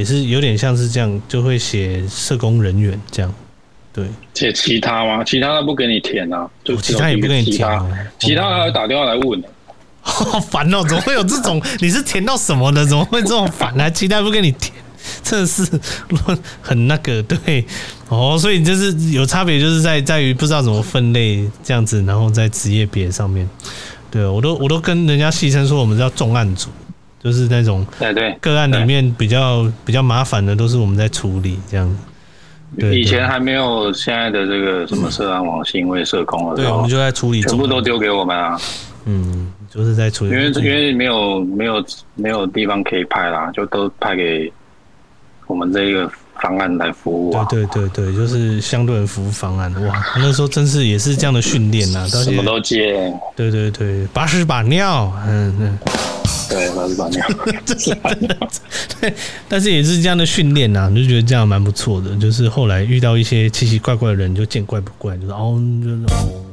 [0.00, 3.30] 也是有点像是这样，就会写社工人员这样，
[3.92, 5.22] 对，写其他吗？
[5.22, 7.86] 其他他不给你填啊，就哦其他也不给你填啊，
[8.18, 9.44] 其他还会打电话来问、
[10.00, 11.62] 好烦哦、怎么会有这种？
[11.80, 12.86] 你是填到什么的？
[12.86, 13.90] 怎么会这种烦呢、啊？
[13.90, 14.72] 其他不给你填，
[15.22, 15.68] 真的是
[16.62, 17.62] 很那个对
[18.08, 23.46] 哦，所以就是有差别，就是在 在于不知道怎么分类这样子，然后在职业别上面，
[24.10, 26.70] 对我都我都跟人家戏称说我们叫重案组，
[27.22, 31.88] 就是那种对对，个案里面比较比较麻烦的都是我们在处理这样。
[31.88, 31.96] 子。
[32.78, 32.98] 对。
[32.98, 38.58] 以前还没有现在的这个什么社安网信位社工了对，我们就在处理，全部都丢给我们啊，
[39.06, 44.50] 嗯，就是在处理，因为因为没有没有没有地方可以派啦，就都派给
[45.48, 46.08] 我们这个
[46.40, 47.44] 方案来服务啊。
[47.50, 55.78] 对对对对，就是相对人服务方案，哇，那时候真是也是这样的训练呐，到什么都接，对对对，把屎把尿，嗯嗯，
[56.50, 57.24] 对，把屎把尿，
[57.64, 58.36] 这是真的，
[59.00, 59.14] 对，
[59.48, 66.49] 但是也是这样的训练呐，就觉得这样蛮不错的，就是后来遇到一些奇奇怪怪的人，就见怪不怪，就是哦，就是哦。